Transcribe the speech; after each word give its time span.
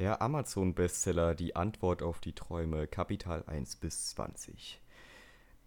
Der 0.00 0.22
Amazon-Bestseller 0.22 1.34
Die 1.34 1.56
Antwort 1.56 2.02
auf 2.02 2.20
die 2.20 2.32
Träume, 2.32 2.86
Kapital 2.86 3.44
1 3.46 3.76
bis 3.76 4.06
20. 4.12 4.80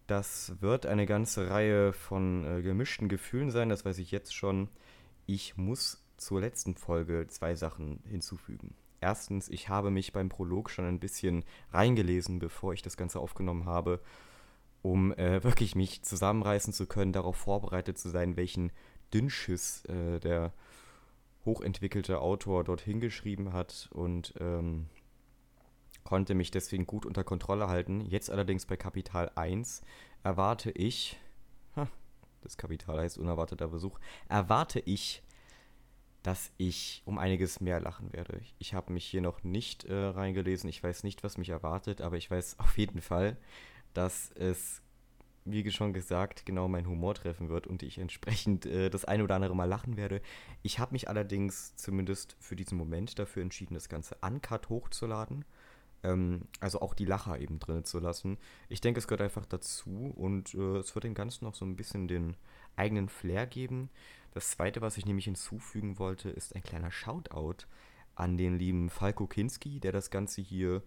Das 0.08 0.60
wird 0.60 0.88
eine 0.88 1.06
ganze 1.06 1.52
Reihe 1.52 1.94
von 1.94 2.44
äh, 2.44 2.64
gemischten 2.64 3.10
Gefühlen 3.10 3.52
sein, 3.52 3.70
das 3.70 3.86
weiß 3.86 4.00
ich 4.00 4.10
jetzt 4.10 4.34
schon. 4.34 4.70
Ich 5.28 5.56
muss 5.56 6.04
zur 6.18 6.42
letzten 6.42 6.74
Folge 6.74 7.28
zwei 7.28 7.54
Sachen 7.54 8.02
hinzufügen. 8.10 8.74
Erstens, 9.02 9.50
ich 9.50 9.70
habe 9.70 9.92
mich 9.92 10.14
beim 10.14 10.30
Prolog 10.30 10.72
schon 10.72 10.86
ein 10.86 11.00
bisschen 11.00 11.46
reingelesen, 11.72 12.40
bevor 12.40 12.74
ich 12.74 12.82
das 12.82 12.98
Ganze 12.98 13.20
aufgenommen 13.20 13.68
habe, 13.68 14.00
um 14.82 15.14
äh, 15.14 15.44
wirklich 15.44 15.76
mich 15.76 16.02
zusammenreißen 16.02 16.74
zu 16.74 16.88
können, 16.88 17.14
darauf 17.14 17.36
vorbereitet 17.36 18.00
zu 18.00 18.10
sein, 18.10 18.36
welchen 18.36 18.72
Dünnschiss 19.14 19.86
äh, 19.86 20.20
der 20.20 20.54
hochentwickelte 21.46 22.22
Autor 22.22 22.64
dort 22.64 22.82
hingeschrieben 22.82 23.54
hat 23.54 23.90
und 23.92 24.34
ähm, 24.40 24.88
konnte 26.04 26.36
mich 26.36 26.52
deswegen 26.52 26.86
gut 26.86 27.06
unter 27.06 27.24
Kontrolle 27.24 27.68
halten. 27.68 28.02
Jetzt 28.02 28.30
allerdings 28.30 28.66
bei 28.66 28.78
Kapital 28.78 29.32
1 29.36 29.82
erwarte 30.24 30.72
ich, 30.72 31.18
ha, 31.76 31.88
das 32.42 32.58
Kapital 32.58 33.00
heißt 33.00 33.18
unerwarteter 33.18 33.68
Besuch, 33.68 34.00
erwarte 34.30 34.80
ich, 34.80 35.24
dass 36.22 36.52
ich 36.58 37.02
um 37.06 37.18
einiges 37.18 37.60
mehr 37.60 37.82
lachen 37.82 38.14
werde. 38.14 38.42
Ich 38.60 38.74
habe 38.74 38.94
mich 38.94 39.06
hier 39.06 39.22
noch 39.22 39.44
nicht 39.44 39.86
äh, 39.86 39.94
reingelesen, 39.94 40.70
ich 40.70 40.82
weiß 40.82 41.04
nicht, 41.04 41.24
was 41.24 41.38
mich 41.38 41.50
erwartet, 41.50 42.00
aber 42.02 42.18
ich 42.18 42.30
weiß 42.30 42.60
auf 42.60 42.78
jeden 42.78 43.02
Fall, 43.02 43.38
dass 43.94 44.32
es 44.32 44.83
wie 45.46 45.70
schon 45.72 45.94
gesagt, 45.94 46.46
genau 46.46 46.68
meinen 46.68 46.88
Humor 46.88 47.16
treffen 47.16 47.50
wird 47.50 47.68
und 47.68 47.84
ich 47.84 47.98
entsprechend 47.98 48.66
äh, 48.66 48.90
das 48.90 49.06
eine 49.06 49.24
oder 49.24 49.36
andere 49.36 49.56
Mal 49.56 49.66
lachen 49.66 49.98
werde. 49.98 50.22
Ich 50.62 50.80
habe 50.80 50.94
mich 50.94 51.10
allerdings 51.10 51.76
zumindest 51.76 52.36
für 52.40 52.56
diesen 52.56 52.78
Moment 52.78 53.20
dafür 53.20 53.44
entschieden, 53.44 53.74
das 53.74 53.90
Ganze 53.90 54.18
uncut 54.22 54.70
hochzuladen. 54.70 55.46
Ähm, 56.04 56.42
also 56.60 56.82
auch 56.82 56.94
die 56.94 57.06
Lacher 57.06 57.40
eben 57.40 57.60
drin 57.60 57.84
zu 57.86 58.00
lassen. 58.00 58.38
Ich 58.70 58.82
denke, 58.82 59.00
es 59.00 59.08
gehört 59.08 59.22
einfach 59.22 59.46
dazu 59.46 60.14
und 60.16 60.54
äh, 60.54 60.78
es 60.78 60.94
wird 60.96 61.06
dem 61.06 61.14
Ganzen 61.14 61.46
noch 61.46 61.56
so 61.56 61.66
ein 61.66 61.76
bisschen 61.76 62.08
den 62.08 62.36
eigenen 62.76 63.10
Flair 63.10 63.48
geben. 63.48 63.90
Das 64.34 64.52
zweite, 64.52 64.82
was 64.82 64.98
ich 64.98 65.06
nämlich 65.06 65.26
hinzufügen 65.26 66.00
wollte, 66.00 66.30
ist 66.30 66.56
ein 66.56 66.64
kleiner 66.64 66.92
Shoutout 66.92 67.66
an 68.16 68.38
den 68.38 68.58
lieben 68.58 68.90
Falko 68.90 69.28
Kinski, 69.28 69.80
der 69.80 69.92
das 69.92 70.10
Ganze 70.10 70.42
hier 70.42 70.84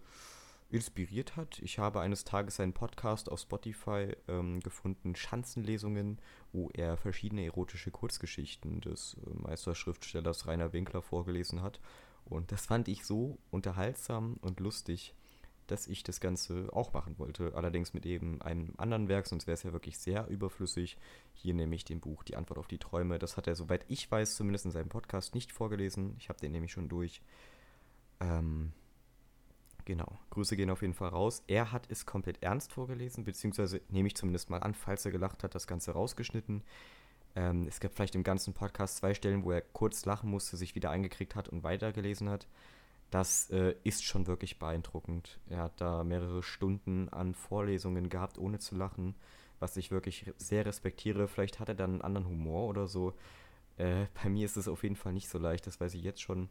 inspiriert 0.69 1.35
hat. 1.35 1.59
Ich 1.59 1.79
habe 1.79 2.01
eines 2.01 2.25
Tages 2.25 2.59
einen 2.59 2.73
Podcast 2.73 3.31
auf 3.31 3.39
Spotify 3.39 4.15
ähm, 4.27 4.59
gefunden, 4.59 5.15
Schanzenlesungen, 5.15 6.19
wo 6.51 6.69
er 6.73 6.97
verschiedene 6.97 7.45
erotische 7.45 7.91
Kurzgeschichten 7.91 8.81
des 8.81 9.15
äh, 9.25 9.29
Meisterschriftstellers 9.33 10.47
Rainer 10.47 10.73
Winkler 10.73 11.01
vorgelesen 11.01 11.61
hat. 11.61 11.79
Und 12.25 12.51
das 12.51 12.65
fand 12.65 12.89
ich 12.89 13.05
so 13.05 13.37
unterhaltsam 13.51 14.37
und 14.41 14.59
lustig, 14.59 15.13
dass 15.67 15.87
ich 15.87 16.03
das 16.03 16.19
Ganze 16.19 16.69
auch 16.73 16.93
machen 16.93 17.17
wollte. 17.19 17.53
Allerdings 17.55 17.93
mit 17.93 18.05
eben 18.05 18.41
einem 18.41 18.73
anderen 18.77 19.07
Werk, 19.07 19.27
sonst 19.27 19.47
wäre 19.47 19.53
es 19.53 19.63
ja 19.63 19.73
wirklich 19.73 19.97
sehr 19.97 20.27
überflüssig. 20.27 20.97
Hier 21.33 21.53
nämlich 21.53 21.85
dem 21.85 21.99
Buch 21.99 22.23
Die 22.23 22.35
Antwort 22.35 22.57
auf 22.57 22.67
die 22.67 22.77
Träume. 22.77 23.19
Das 23.19 23.37
hat 23.37 23.47
er, 23.47 23.55
soweit 23.55 23.85
ich 23.87 24.09
weiß, 24.09 24.35
zumindest 24.35 24.65
in 24.65 24.71
seinem 24.71 24.89
Podcast 24.89 25.35
nicht 25.35 25.51
vorgelesen. 25.51 26.15
Ich 26.17 26.29
habe 26.29 26.39
den 26.39 26.51
nämlich 26.51 26.71
schon 26.71 26.89
durch. 26.89 27.21
Ähm, 28.19 28.73
Genau, 29.87 30.19
Grüße 30.31 30.57
gehen 30.57 30.69
auf 30.69 30.81
jeden 30.81 30.93
Fall 30.93 31.07
raus. 31.07 31.43
Er 31.47 31.71
hat 31.71 31.89
es 31.89 32.05
komplett 32.05 32.43
ernst 32.43 32.73
vorgelesen, 32.73 33.23
beziehungsweise 33.23 33.79
nehme 33.87 34.07
ich 34.07 34.17
zumindest 34.17 34.49
mal 34.49 34.61
an, 34.61 34.73
falls 34.73 35.05
er 35.05 35.11
gelacht 35.11 35.45
hat, 35.45 35.55
das 35.55 35.65
Ganze 35.65 35.91
rausgeschnitten. 35.91 36.61
Ähm, 37.37 37.67
es 37.69 37.79
gab 37.79 37.93
vielleicht 37.93 38.13
im 38.15 38.23
ganzen 38.25 38.53
Podcast 38.53 38.97
zwei 38.97 39.13
Stellen, 39.13 39.45
wo 39.45 39.51
er 39.51 39.61
kurz 39.61 40.03
lachen 40.03 40.29
musste, 40.29 40.57
sich 40.57 40.75
wieder 40.75 40.89
eingekriegt 40.89 41.35
hat 41.35 41.47
und 41.47 41.63
weitergelesen 41.63 42.27
hat. 42.27 42.49
Das 43.11 43.49
äh, 43.49 43.75
ist 43.85 44.03
schon 44.03 44.27
wirklich 44.27 44.59
beeindruckend. 44.59 45.39
Er 45.47 45.59
hat 45.59 45.79
da 45.79 46.03
mehrere 46.03 46.43
Stunden 46.43 47.07
an 47.07 47.33
Vorlesungen 47.33 48.09
gehabt, 48.09 48.37
ohne 48.37 48.59
zu 48.59 48.75
lachen, 48.75 49.15
was 49.61 49.77
ich 49.77 49.89
wirklich 49.89 50.33
sehr 50.35 50.65
respektiere. 50.65 51.29
Vielleicht 51.29 51.61
hat 51.61 51.69
er 51.69 51.75
dann 51.75 51.91
einen 51.91 52.01
anderen 52.01 52.27
Humor 52.27 52.67
oder 52.67 52.87
so. 52.87 53.13
Äh, 53.77 54.07
bei 54.21 54.27
mir 54.27 54.43
ist 54.43 54.57
es 54.57 54.67
auf 54.67 54.83
jeden 54.83 54.97
Fall 54.97 55.13
nicht 55.13 55.29
so 55.29 55.37
leicht, 55.37 55.65
das 55.65 55.79
weiß 55.79 55.93
ich 55.93 56.03
jetzt 56.03 56.21
schon. 56.21 56.49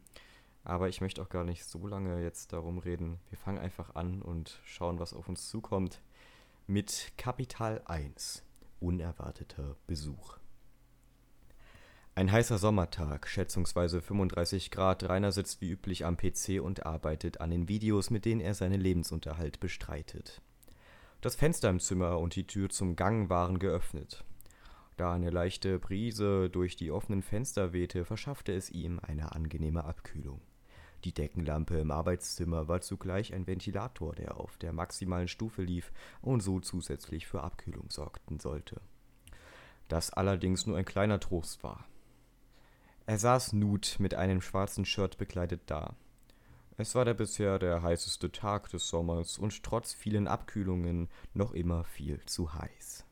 Aber 0.66 0.88
ich 0.88 1.00
möchte 1.00 1.22
auch 1.22 1.28
gar 1.28 1.44
nicht 1.44 1.64
so 1.64 1.86
lange 1.86 2.20
jetzt 2.20 2.52
darum 2.52 2.78
reden. 2.78 3.20
Wir 3.28 3.38
fangen 3.38 3.60
einfach 3.60 3.94
an 3.94 4.20
und 4.20 4.60
schauen, 4.64 4.98
was 4.98 5.14
auf 5.14 5.28
uns 5.28 5.48
zukommt. 5.48 6.02
Mit 6.66 7.12
Kapital 7.16 7.82
1. 7.84 8.42
Unerwarteter 8.80 9.76
Besuch. 9.86 10.38
Ein 12.16 12.32
heißer 12.32 12.58
Sommertag, 12.58 13.28
schätzungsweise 13.28 14.02
35 14.02 14.72
Grad. 14.72 15.08
Rainer 15.08 15.30
sitzt 15.30 15.60
wie 15.60 15.70
üblich 15.70 16.04
am 16.04 16.16
PC 16.16 16.60
und 16.60 16.84
arbeitet 16.84 17.40
an 17.40 17.52
den 17.52 17.68
Videos, 17.68 18.10
mit 18.10 18.24
denen 18.24 18.40
er 18.40 18.54
seinen 18.54 18.80
Lebensunterhalt 18.80 19.60
bestreitet. 19.60 20.42
Das 21.20 21.36
Fenster 21.36 21.70
im 21.70 21.78
Zimmer 21.78 22.18
und 22.18 22.34
die 22.34 22.48
Tür 22.48 22.70
zum 22.70 22.96
Gang 22.96 23.30
waren 23.30 23.60
geöffnet. 23.60 24.24
Da 24.96 25.12
eine 25.12 25.30
leichte 25.30 25.78
Brise 25.78 26.50
durch 26.50 26.74
die 26.74 26.90
offenen 26.90 27.22
Fenster 27.22 27.72
wehte, 27.72 28.04
verschaffte 28.04 28.52
es 28.52 28.68
ihm 28.68 28.98
eine 28.98 29.30
angenehme 29.30 29.84
Abkühlung. 29.84 30.40
Die 31.06 31.14
Deckenlampe 31.14 31.78
im 31.78 31.92
Arbeitszimmer 31.92 32.66
war 32.66 32.80
zugleich 32.80 33.32
ein 33.32 33.46
Ventilator, 33.46 34.16
der 34.16 34.40
auf 34.40 34.58
der 34.58 34.72
maximalen 34.72 35.28
Stufe 35.28 35.62
lief 35.62 35.92
und 36.20 36.42
so 36.42 36.58
zusätzlich 36.58 37.28
für 37.28 37.44
Abkühlung 37.44 37.90
sorgten 37.90 38.40
sollte. 38.40 38.80
Das 39.86 40.10
allerdings 40.12 40.66
nur 40.66 40.76
ein 40.76 40.84
kleiner 40.84 41.20
Trost 41.20 41.62
war. 41.62 41.86
Er 43.06 43.20
saß 43.20 43.52
Nut 43.52 43.98
mit 44.00 44.14
einem 44.14 44.40
schwarzen 44.40 44.84
Shirt 44.84 45.16
bekleidet 45.16 45.60
da. 45.66 45.94
Es 46.76 46.96
war 46.96 47.04
der 47.04 47.14
bisher 47.14 47.60
der 47.60 47.82
heißeste 47.82 48.32
Tag 48.32 48.68
des 48.70 48.88
Sommers 48.88 49.38
und 49.38 49.62
trotz 49.62 49.94
vielen 49.94 50.26
Abkühlungen 50.26 51.08
noch 51.34 51.52
immer 51.52 51.84
viel 51.84 52.20
zu 52.26 52.52
heiß. 52.52 53.04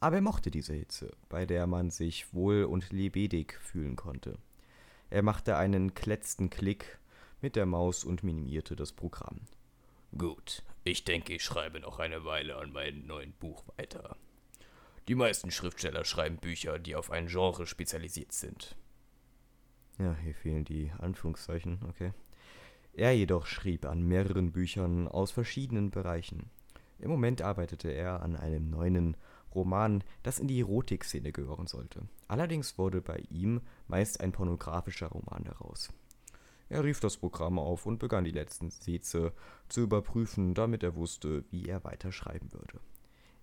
Aber 0.00 0.16
er 0.16 0.22
mochte 0.22 0.50
diese 0.50 0.72
Hitze, 0.72 1.14
bei 1.28 1.44
der 1.44 1.66
man 1.66 1.90
sich 1.90 2.32
wohl 2.32 2.64
und 2.64 2.90
lebendig 2.90 3.52
fühlen 3.60 3.96
konnte. 3.96 4.38
Er 5.10 5.22
machte 5.22 5.58
einen 5.58 5.92
kletzten 5.92 6.48
Klick 6.48 6.97
mit 7.40 7.56
der 7.56 7.66
Maus 7.66 8.04
und 8.04 8.22
minimierte 8.22 8.76
das 8.76 8.92
Programm. 8.92 9.40
Gut, 10.16 10.62
ich 10.84 11.04
denke, 11.04 11.34
ich 11.34 11.44
schreibe 11.44 11.80
noch 11.80 11.98
eine 11.98 12.24
Weile 12.24 12.56
an 12.56 12.72
meinem 12.72 13.06
neuen 13.06 13.32
Buch 13.34 13.64
weiter. 13.76 14.16
Die 15.06 15.14
meisten 15.14 15.50
Schriftsteller 15.50 16.04
schreiben 16.04 16.36
Bücher, 16.36 16.78
die 16.78 16.94
auf 16.94 17.10
ein 17.10 17.28
Genre 17.28 17.66
spezialisiert 17.66 18.32
sind. 18.32 18.76
Ja, 19.98 20.14
hier 20.22 20.34
fehlen 20.34 20.64
die 20.64 20.92
Anführungszeichen, 20.98 21.80
okay. 21.88 22.12
Er 22.92 23.12
jedoch 23.12 23.46
schrieb 23.46 23.84
an 23.84 24.02
mehreren 24.02 24.52
Büchern 24.52 25.08
aus 25.08 25.30
verschiedenen 25.30 25.90
Bereichen. 25.90 26.50
Im 26.98 27.10
Moment 27.10 27.42
arbeitete 27.42 27.90
er 27.90 28.22
an 28.22 28.34
einem 28.36 28.70
neuen 28.70 29.16
Roman, 29.54 30.04
das 30.22 30.38
in 30.38 30.48
die 30.48 30.60
Erotikszene 30.60 31.32
gehören 31.32 31.66
sollte. 31.66 32.08
Allerdings 32.26 32.76
wurde 32.76 33.00
bei 33.00 33.18
ihm 33.30 33.60
meist 33.86 34.20
ein 34.20 34.32
pornografischer 34.32 35.06
Roman 35.08 35.44
daraus. 35.44 35.90
Er 36.70 36.84
rief 36.84 37.00
das 37.00 37.16
Programm 37.16 37.58
auf 37.58 37.86
und 37.86 37.98
begann 37.98 38.24
die 38.24 38.30
letzten 38.30 38.70
Sätze 38.70 39.32
zu 39.68 39.80
überprüfen, 39.80 40.54
damit 40.54 40.82
er 40.82 40.96
wusste, 40.96 41.44
wie 41.50 41.66
er 41.66 41.84
weiter 41.84 42.12
schreiben 42.12 42.52
würde. 42.52 42.80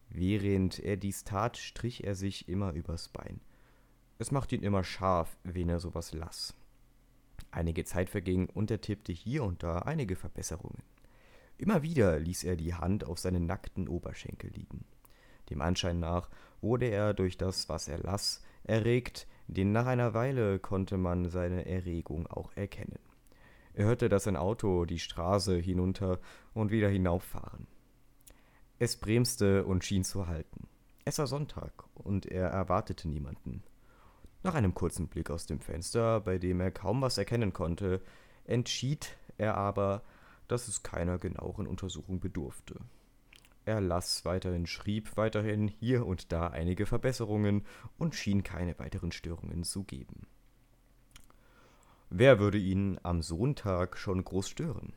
Während 0.09 0.79
er 0.79 0.97
dies 0.97 1.23
tat, 1.23 1.57
strich 1.57 2.03
er 2.03 2.15
sich 2.15 2.47
immer 2.47 2.73
übers 2.73 3.09
Bein. 3.09 3.41
Es 4.19 4.31
machte 4.31 4.55
ihn 4.55 4.63
immer 4.63 4.83
scharf, 4.83 5.37
wen 5.43 5.69
er 5.69 5.79
sowas 5.79 6.13
las. 6.13 6.53
Einige 7.51 7.83
Zeit 7.83 8.09
verging 8.09 8.47
und 8.49 8.69
er 8.69 8.81
tippte 8.81 9.11
hier 9.11 9.43
und 9.43 9.63
da 9.63 9.79
einige 9.79 10.15
Verbesserungen. 10.15 10.83
Immer 11.57 11.83
wieder 11.83 12.19
ließ 12.19 12.43
er 12.43 12.55
die 12.55 12.73
Hand 12.73 13.05
auf 13.05 13.17
seinen 13.17 13.45
nackten 13.45 13.87
Oberschenkel 13.87 14.51
liegen. 14.51 14.85
Dem 15.49 15.61
Anschein 15.61 15.99
nach 15.99 16.29
wurde 16.61 16.87
er 16.87 17.13
durch 17.13 17.37
das, 17.37 17.69
was 17.69 17.87
er 17.87 17.99
las, 17.99 18.43
erregt, 18.63 19.27
denn 19.47 19.71
nach 19.71 19.85
einer 19.85 20.13
Weile 20.13 20.59
konnte 20.59 20.97
man 20.97 21.29
seine 21.29 21.65
Erregung 21.65 22.27
auch 22.27 22.51
erkennen. 22.55 22.99
Er 23.75 23.85
hörte, 23.85 24.07
dass 24.07 24.25
ein 24.25 24.37
Auto 24.37 24.85
die 24.85 24.99
Straße 24.99 25.57
hinunter 25.57 26.19
und 26.53 26.71
wieder 26.71 26.87
hinauffahren. 26.87 27.67
Es 28.79 28.95
bremste 28.95 29.65
und 29.65 29.83
schien 29.83 30.05
zu 30.05 30.27
halten. 30.27 30.67
Es 31.03 31.19
war 31.19 31.27
Sonntag 31.27 31.83
und 31.93 32.25
er 32.25 32.47
erwartete 32.47 33.09
niemanden. 33.09 33.63
Nach 34.43 34.55
einem 34.55 34.73
kurzen 34.73 35.09
Blick 35.09 35.29
aus 35.29 35.45
dem 35.45 35.59
Fenster, 35.59 36.21
bei 36.21 36.37
dem 36.37 36.61
er 36.61 36.71
kaum 36.71 37.01
was 37.01 37.17
erkennen 37.17 37.51
konnte, 37.51 38.01
entschied 38.45 39.17
er 39.37 39.57
aber, 39.57 40.03
dass 40.47 40.69
es 40.69 40.81
keiner 40.81 41.17
genaueren 41.17 41.67
Untersuchung 41.67 42.21
bedurfte. 42.21 42.75
Er 43.65 43.81
las 43.81 44.23
weiterhin, 44.23 44.67
schrieb 44.67 45.17
weiterhin 45.17 45.67
hier 45.67 46.05
und 46.05 46.31
da 46.31 46.47
einige 46.47 46.85
Verbesserungen 46.85 47.65
und 47.97 48.15
schien 48.15 48.43
keine 48.43 48.77
weiteren 48.79 49.11
Störungen 49.11 49.63
zu 49.63 49.83
geben. 49.83 50.27
Wer 52.09 52.39
würde 52.39 52.57
ihn 52.57 52.99
am 53.03 53.21
Sonntag 53.21 53.97
schon 53.97 54.23
groß 54.23 54.49
stören? 54.49 54.93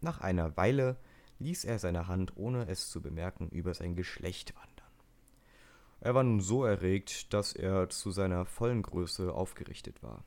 Nach 0.00 0.20
einer 0.20 0.56
Weile 0.56 0.96
ließ 1.38 1.64
er 1.64 1.78
seine 1.78 2.06
Hand, 2.06 2.36
ohne 2.36 2.68
es 2.68 2.90
zu 2.90 3.00
bemerken, 3.00 3.48
über 3.48 3.74
sein 3.74 3.96
Geschlecht 3.96 4.54
wandern. 4.54 4.70
Er 6.00 6.14
war 6.14 6.22
nun 6.22 6.40
so 6.40 6.64
erregt, 6.64 7.32
dass 7.32 7.52
er 7.52 7.88
zu 7.90 8.10
seiner 8.10 8.44
vollen 8.44 8.82
Größe 8.82 9.32
aufgerichtet 9.32 10.02
war. 10.02 10.24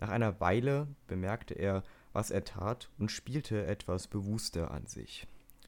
Nach 0.00 0.08
einer 0.08 0.40
Weile 0.40 0.88
bemerkte 1.06 1.54
er 1.54 1.82
was 2.12 2.30
er 2.30 2.44
tat 2.44 2.90
und 2.98 3.10
spielte 3.12 3.66
etwas 3.66 4.08
bewusster 4.08 4.70
an 4.70 4.86
sich. 4.86 5.26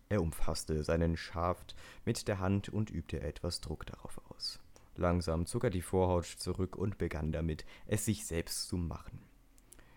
Er 0.09 0.21
umfasste 0.21 0.83
seinen 0.85 1.17
Schaft 1.17 1.75
mit 2.05 2.29
der 2.29 2.41
Hand 2.41 2.69
und 2.69 2.91
übte 2.91 3.21
etwas 3.21 3.61
Druck 3.61 3.87
darauf 3.87 4.21
aus. 4.31 4.59
Langsam 4.97 5.47
zog 5.47 5.65
er 5.65 5.71
die 5.71 5.83
Vorhaut 5.83 6.27
zurück 6.27 6.77
und 6.77 6.99
begann 6.99 7.33
damit, 7.33 7.65
es 7.87 8.05
sich 8.05 8.27
selbst 8.27 8.69
zu 8.69 8.77
machen. 8.77 9.21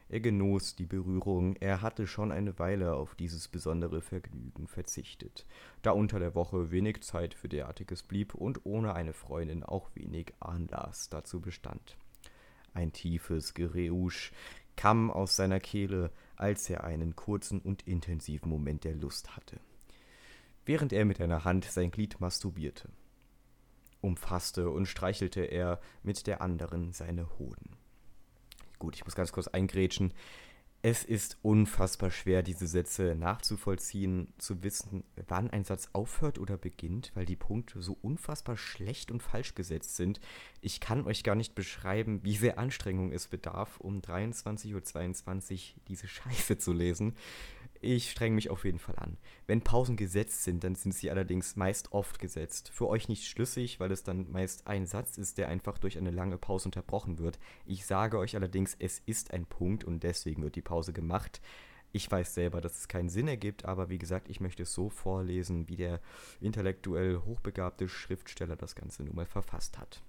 Er 0.07 0.19
genoss 0.19 0.75
die 0.75 0.85
Berührung, 0.85 1.55
er 1.55 1.81
hatte 1.81 2.05
schon 2.05 2.31
eine 2.31 2.59
Weile 2.59 2.93
auf 2.93 3.15
dieses 3.15 3.47
besondere 3.47 4.01
Vergnügen 4.01 4.67
verzichtet, 4.67 5.47
da 5.81 5.91
unter 5.91 6.19
der 6.19 6.35
Woche 6.35 6.69
wenig 6.69 7.01
Zeit 7.01 7.33
für 7.33 7.49
derartiges 7.49 8.03
blieb 8.03 8.35
und 8.35 8.65
ohne 8.65 8.93
eine 8.93 9.13
Freundin 9.13 9.63
auch 9.63 9.89
wenig 9.95 10.33
Anlass 10.39 11.09
dazu 11.09 11.41
bestand. 11.41 11.97
Ein 12.73 12.93
tiefes 12.93 13.55
Gereusch 13.55 14.31
kam 14.75 15.09
aus 15.09 15.35
seiner 15.35 15.59
Kehle, 15.59 16.11
als 16.35 16.69
er 16.69 16.83
einen 16.83 17.15
kurzen 17.15 17.59
und 17.59 17.87
intensiven 17.87 18.49
Moment 18.49 18.83
der 18.83 18.95
Lust 18.95 19.35
hatte, 19.35 19.59
während 20.65 20.93
er 20.93 21.05
mit 21.05 21.19
einer 21.19 21.45
Hand 21.45 21.65
sein 21.65 21.89
Glied 21.89 22.19
masturbierte. 22.21 22.89
Umfasste 24.01 24.69
und 24.69 24.85
streichelte 24.85 25.41
er 25.41 25.79
mit 26.03 26.27
der 26.27 26.41
anderen 26.41 26.91
seine 26.91 27.39
Hoden. 27.39 27.84
Gut, 28.85 28.97
ich 28.97 29.03
muss 29.03 29.15
ganz 29.15 29.31
kurz 29.31 29.47
eingrätschen. 29.47 30.13
Es 30.83 31.03
ist 31.03 31.39
unfassbar 31.41 32.11
schwer, 32.11 32.43
diese 32.43 32.67
Sätze 32.67 33.15
nachzuvollziehen, 33.15 34.31
zu 34.37 34.61
wissen, 34.61 35.03
wann 35.27 35.49
ein 35.49 35.63
Satz 35.63 35.89
aufhört 35.93 36.37
oder 36.37 36.55
beginnt, 36.55 37.11
weil 37.15 37.25
die 37.25 37.35
Punkte 37.35 37.81
so 37.81 37.97
unfassbar 38.03 38.57
schlecht 38.57 39.09
und 39.09 39.23
falsch 39.23 39.55
gesetzt 39.55 39.95
sind. 39.95 40.19
Ich 40.61 40.81
kann 40.81 41.07
euch 41.07 41.23
gar 41.23 41.33
nicht 41.33 41.55
beschreiben, 41.55 42.19
wie 42.23 42.35
sehr 42.35 42.59
Anstrengung 42.59 43.11
es 43.11 43.25
bedarf, 43.25 43.79
um 43.79 44.01
23.22 44.01 45.53
Uhr 45.55 45.81
diese 45.87 46.07
Scheiße 46.07 46.59
zu 46.59 46.71
lesen. 46.71 47.15
Ich 47.87 48.09
strenge 48.09 48.33
mich 48.33 48.49
auf 48.49 48.65
jeden 48.65 48.79
Fall 48.79 48.95
an. 48.97 49.15
Wenn 49.45 49.61
Pausen 49.61 49.95
gesetzt 49.95 50.43
sind, 50.43 50.63
dann 50.63 50.73
sind 50.73 50.95
sie 50.95 51.11
allerdings 51.11 51.55
meist 51.55 51.91
oft 51.91 52.17
gesetzt. 52.17 52.69
Für 52.69 52.87
euch 52.87 53.09
nicht 53.09 53.27
schlüssig, 53.27 53.79
weil 53.79 53.91
es 53.91 54.01
dann 54.01 54.31
meist 54.31 54.65
ein 54.65 54.87
Satz 54.87 55.19
ist, 55.19 55.37
der 55.37 55.49
einfach 55.49 55.77
durch 55.77 55.95
eine 55.99 56.09
lange 56.09 56.39
Pause 56.39 56.69
unterbrochen 56.69 57.19
wird. 57.19 57.37
Ich 57.63 57.85
sage 57.85 58.17
euch 58.17 58.35
allerdings, 58.35 58.75
es 58.79 59.03
ist 59.05 59.35
ein 59.35 59.45
Punkt 59.45 59.83
und 59.83 60.01
deswegen 60.01 60.41
wird 60.41 60.55
die 60.55 60.63
Pause 60.63 60.93
gemacht. 60.93 61.41
Ich 61.91 62.09
weiß 62.09 62.33
selber, 62.33 62.59
dass 62.59 62.75
es 62.75 62.87
keinen 62.87 63.09
Sinn 63.09 63.27
ergibt, 63.27 63.65
aber 63.65 63.87
wie 63.87 63.99
gesagt, 63.99 64.29
ich 64.29 64.39
möchte 64.39 64.63
es 64.63 64.73
so 64.73 64.89
vorlesen, 64.89 65.69
wie 65.69 65.75
der 65.75 66.01
intellektuell 66.41 67.21
hochbegabte 67.23 67.87
Schriftsteller 67.87 68.55
das 68.55 68.73
Ganze 68.73 69.03
nun 69.03 69.15
mal 69.15 69.27
verfasst 69.27 69.77
hat. 69.77 70.01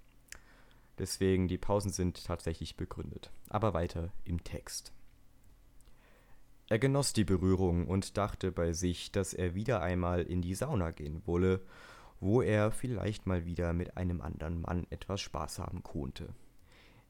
Deswegen, 0.96 1.46
die 1.46 1.58
Pausen 1.58 1.92
sind 1.92 2.24
tatsächlich 2.24 2.78
begründet. 2.78 3.30
Aber 3.50 3.74
weiter 3.74 4.14
im 4.24 4.42
Text. 4.44 4.94
Er 6.68 6.80
genoss 6.80 7.12
die 7.12 7.24
Berührung 7.24 7.86
und 7.86 8.16
dachte 8.16 8.50
bei 8.50 8.72
sich, 8.72 9.12
dass 9.12 9.34
er 9.34 9.54
wieder 9.54 9.82
einmal 9.82 10.22
in 10.22 10.42
die 10.42 10.56
Sauna 10.56 10.90
gehen 10.90 11.22
wolle, 11.24 11.60
wo 12.18 12.42
er 12.42 12.72
vielleicht 12.72 13.26
mal 13.26 13.44
wieder 13.44 13.72
mit 13.72 13.96
einem 13.96 14.20
anderen 14.20 14.60
Mann 14.62 14.86
etwas 14.90 15.20
Spaß 15.20 15.60
haben 15.60 15.84
konnte. 15.84 16.34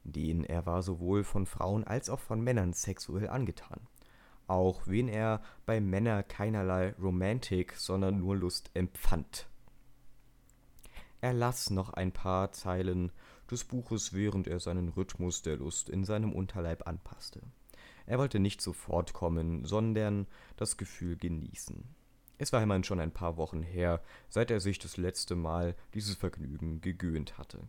Den 0.03 0.43
er 0.43 0.65
war 0.67 0.83
sowohl 0.83 1.23
von 1.23 1.47
Frauen 1.47 1.83
als 1.83 2.09
auch 2.09 2.19
von 2.19 2.41
Männern 2.41 2.73
sexuell 2.73 3.27
angetan. 3.29 3.79
Auch 4.45 4.85
wen 4.85 5.07
er 5.07 5.41
bei 5.65 5.81
Männern 5.81 6.27
keinerlei 6.27 6.93
Romantik, 6.93 7.73
sondern 7.73 8.19
nur 8.19 8.35
Lust 8.35 8.69
empfand. 8.75 9.47
Er 11.19 11.33
las 11.33 11.71
noch 11.71 11.93
ein 11.93 12.11
paar 12.11 12.51
Zeilen 12.51 13.11
des 13.49 13.63
Buches, 13.63 14.13
während 14.13 14.47
er 14.47 14.59
seinen 14.59 14.89
Rhythmus 14.89 15.41
der 15.41 15.57
Lust 15.57 15.89
in 15.89 16.05
seinem 16.05 16.31
Unterleib 16.31 16.87
anpasste. 16.87 17.41
Er 18.07 18.17
wollte 18.17 18.39
nicht 18.39 18.61
sofort 18.61 19.13
kommen, 19.13 19.65
sondern 19.65 20.27
das 20.55 20.77
Gefühl 20.77 21.17
genießen. 21.17 21.83
Es 22.37 22.53
war 22.53 22.63
immerhin 22.63 22.83
schon 22.83 22.99
ein 22.99 23.11
paar 23.11 23.35
Wochen 23.37 23.61
her, 23.61 24.01
seit 24.29 24.49
er 24.49 24.59
sich 24.59 24.79
das 24.79 24.97
letzte 24.97 25.35
Mal 25.35 25.75
dieses 25.93 26.15
Vergnügen 26.15 26.81
gegöhnt 26.81 27.37
hatte. 27.37 27.59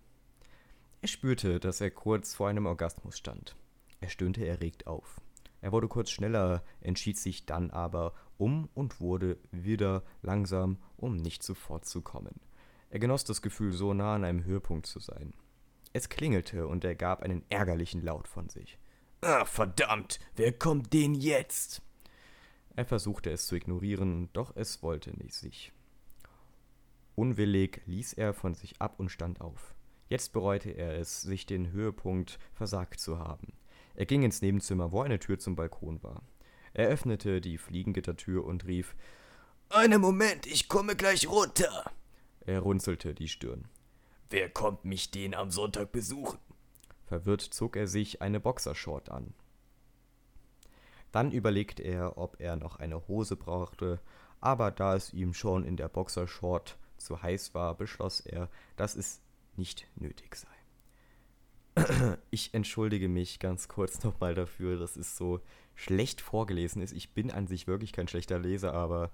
Er 1.03 1.09
spürte, 1.09 1.59
dass 1.59 1.81
er 1.81 1.91
kurz 1.91 2.35
vor 2.35 2.49
einem 2.49 2.67
Orgasmus 2.67 3.19
stand. 3.19 3.57
Er 4.01 4.09
stöhnte 4.09 4.47
erregt 4.47 4.87
auf. 4.87 5.21
Er 5.61 5.73
wurde 5.73 5.89
kurz 5.89 6.11
schneller, 6.11 6.63
entschied 6.81 7.19
sich 7.19 7.45
dann 7.45 7.71
aber 7.71 8.15
um 8.37 8.69
und 8.75 9.01
wurde 9.01 9.39
wieder 9.51 10.05
langsam, 10.23 10.79
um 10.97 11.17
nicht 11.17 11.43
sofort 11.43 11.85
zu 11.85 12.01
kommen. 12.01 12.41
Er 12.91 13.01
genoss 13.01 13.25
das 13.25 13.43
Gefühl, 13.43 13.73
so 13.73 13.93
nah 13.93 14.15
an 14.15 14.25
einem 14.25 14.45
Höhepunkt 14.45 14.87
zu 14.87 15.01
sein. 15.01 15.35
Es 15.93 16.09
klingelte 16.09 16.69
und 16.69 16.85
er 16.85 16.95
gab 16.95 17.23
einen 17.23 17.45
ärgerlichen 17.49 18.03
Laut 18.03 18.29
von 18.29 18.49
sich. 18.49 18.79
Ah, 19.21 19.45
verdammt, 19.45 20.21
wer 20.37 20.53
kommt 20.53 20.93
denn 20.93 21.15
jetzt? 21.15 21.83
Er 22.77 22.85
versuchte 22.85 23.31
es 23.31 23.47
zu 23.47 23.57
ignorieren, 23.57 24.29
doch 24.33 24.55
es 24.55 24.83
wollte 24.83 25.11
nicht 25.19 25.35
sich. 25.35 25.73
Unwillig 27.17 27.83
ließ 27.87 28.13
er 28.13 28.33
von 28.33 28.55
sich 28.55 28.81
ab 28.81 29.01
und 29.01 29.09
stand 29.09 29.41
auf. 29.41 29.75
Jetzt 30.09 30.33
bereute 30.33 30.71
er 30.71 30.97
es, 30.99 31.21
sich 31.21 31.47
den 31.47 31.73
Höhepunkt 31.73 32.39
versagt 32.53 33.01
zu 33.01 33.19
haben. 33.19 33.53
Er 33.97 34.07
ging 34.07 34.23
ins 34.23 34.41
Nebenzimmer, 34.41 34.93
wo 34.93 35.03
eine 35.03 35.19
Tür 35.19 35.41
zum 35.41 35.57
Balkon 35.57 36.01
war. 36.05 36.23
Er 36.73 36.87
öffnete 36.87 37.41
die 37.41 37.59
Fliegengittertür 37.59 38.45
und 38.45 38.67
rief 38.67 38.95
Einen 39.69 40.01
Moment, 40.01 40.47
ich 40.47 40.69
komme 40.69 40.95
gleich 40.95 41.29
runter. 41.29 41.91
Er 42.47 42.61
runzelte 42.61 43.15
die 43.15 43.29
Stirn. 43.29 43.67
Wer 44.31 44.49
kommt 44.49 44.85
mich 44.85 45.11
den 45.11 45.35
am 45.35 45.51
Sonntag 45.51 45.91
besuchen? 45.91 46.39
Verwirrt 47.09 47.41
zog 47.41 47.75
er 47.77 47.89
sich 47.89 48.21
eine 48.21 48.39
Boxershort 48.39 49.11
an. 49.11 49.33
Dann 51.11 51.33
überlegte 51.33 51.83
er, 51.83 52.19
ob 52.19 52.39
er 52.39 52.57
noch 52.57 52.77
eine 52.77 53.09
Hose 53.09 53.35
brauchte, 53.35 53.99
aber 54.41 54.71
da 54.71 54.95
es 54.95 55.15
ihm 55.15 55.33
schon 55.33 55.65
in 55.65 55.79
der 55.79 55.89
Boxershort 55.89 56.77
zu 56.99 57.23
heiß 57.23 57.55
war, 57.55 57.75
beschloss 57.75 58.21
er, 58.21 58.51
dass 58.77 58.95
es 58.95 59.23
nicht 59.57 59.87
nötig 59.97 60.37
sei. 60.37 60.49
Ich 62.31 62.53
entschuldige 62.53 63.09
mich 63.09 63.39
ganz 63.39 63.69
kurz 63.69 64.03
nochmal 64.03 64.35
dafür, 64.35 64.79
dass 64.79 64.97
es 64.97 65.17
so 65.17 65.41
schlecht 65.75 66.21
vorgelesen 66.21 66.83
ist. 66.83 66.93
Ich 66.93 67.15
bin 67.15 67.31
an 67.31 67.47
sich 67.47 67.67
wirklich 67.67 67.93
kein 67.93 68.09
schlechter 68.09 68.39
Leser, 68.39 68.75
aber 68.75 69.11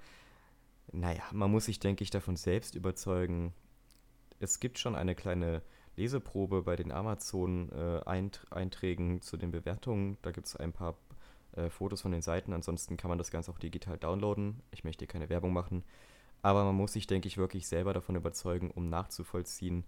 naja, 0.91 1.23
man 1.33 1.51
muss 1.51 1.67
sich, 1.67 1.79
denke 1.79 2.03
ich, 2.03 2.11
davon 2.11 2.37
selbst 2.37 2.75
überzeugen. 2.75 3.55
Es 4.41 4.59
gibt 4.59 4.81
schon 4.81 4.97
eine 4.97 5.15
kleine 5.15 5.63
Leseprobe 5.97 6.63
bei 6.63 6.77
den 6.77 6.93
Amazon-Einträgen 6.93 9.23
zu 9.23 9.37
den 9.37 9.51
Bewertungen. 9.51 10.19
Da 10.23 10.31
gibt 10.31 10.47
es 10.47 10.57
ein 10.57 10.73
paar 10.73 10.97
äh, 11.53 11.71
Fotos 11.71 12.03
von 12.03 12.13
den 12.13 12.23
Seiten. 12.23 12.53
Ansonsten 12.53 12.97
kann 12.97 13.09
man 13.09 13.19
das 13.19 13.31
Ganze 13.31 13.51
auch 13.51 13.59
digital 13.59 13.99
downloaden. 13.99 14.63
Ich 14.71 14.85
möchte 14.85 15.03
hier 15.03 15.09
keine 15.09 15.29
Werbung 15.29 15.53
machen. 15.53 15.85
Aber 16.43 16.65
man 16.65 16.75
muss 16.75 16.93
sich, 16.93 17.07
denke 17.07 17.29
ich, 17.29 17.39
wirklich 17.39 17.69
selber 17.69 17.93
davon 17.93 18.17
überzeugen, 18.17 18.71
um 18.71 18.91
nachzuvollziehen, 18.91 19.85